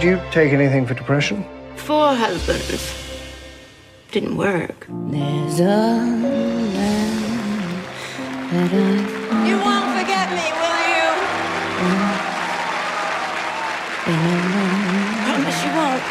Do 0.00 0.06
you 0.10 0.20
take 0.30 0.52
anything 0.52 0.86
for 0.86 0.94
depression? 0.94 1.44
Four 1.74 2.14
husbands. 2.14 3.05
Didn't 4.16 4.38
work. 4.38 4.86
There's 5.10 5.60
a 5.60 5.66
land 5.66 6.72
that 8.50 8.72
I 8.72 9.46
You 9.46 9.56
won't 9.60 9.92
forget 9.92 10.32
me, 10.32 10.46
will 10.56 10.80
you? 10.88 11.04
Promise 15.26 15.60
you 15.66 15.72
won't. 15.76 16.08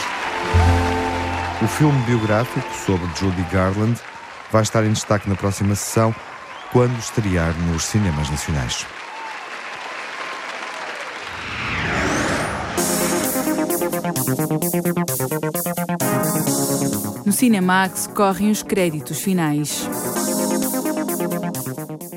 O 1.63 1.67
filme 1.67 1.99
biográfico 2.05 2.71
sobre 2.85 3.07
Judy 3.19 3.41
Garland 3.51 3.99
vai 4.51 4.61
estar 4.61 4.83
em 4.83 4.93
destaque 4.93 5.27
na 5.27 5.35
próxima 5.35 5.73
sessão, 5.73 6.13
quando 6.71 6.95
estrear 6.99 7.55
nos 7.71 7.85
cinemas 7.85 8.29
nacionais. 8.29 8.85
Cinemax 17.35 18.07
correm 18.07 18.49
os 18.49 18.63
créditos 18.63 19.19
finais. 19.19 19.85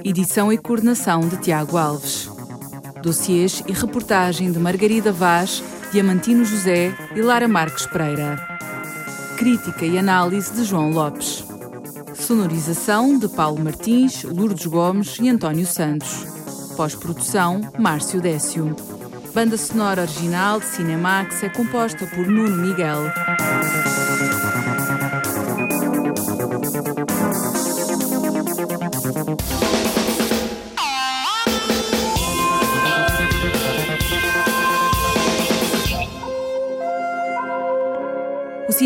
Edição 0.05 0.53
e 0.53 0.57
coordenação 0.57 1.27
de 1.27 1.37
Tiago 1.39 1.77
Alves. 1.77 2.31
Dossiês 3.03 3.61
e 3.66 3.73
reportagem 3.73 4.53
de 4.53 4.61
Margarida 4.61 5.11
Vaz, 5.11 5.61
Diamantino 5.91 6.45
José 6.45 6.97
e 7.16 7.21
Lara 7.21 7.49
Marques 7.49 7.85
Pereira. 7.87 8.37
Crítica 9.37 9.85
e 9.85 9.99
análise 9.99 10.53
de 10.53 10.62
João 10.62 10.93
Lopes. 10.93 11.45
Sonorização 12.14 13.19
de 13.19 13.27
Paulo 13.27 13.59
Martins, 13.59 14.23
Lourdes 14.23 14.66
Gomes 14.66 15.19
e 15.21 15.29
António 15.29 15.66
Santos. 15.66 16.27
Pós-produção, 16.77 17.61
Márcio 17.77 18.21
Décio. 18.21 18.77
Banda 19.35 19.57
sonora 19.57 20.03
original 20.03 20.61
de 20.61 20.66
Cinemax 20.66 21.43
é 21.43 21.49
composta 21.49 22.07
por 22.07 22.25
Nuno 22.29 22.57
Miguel. 22.57 23.03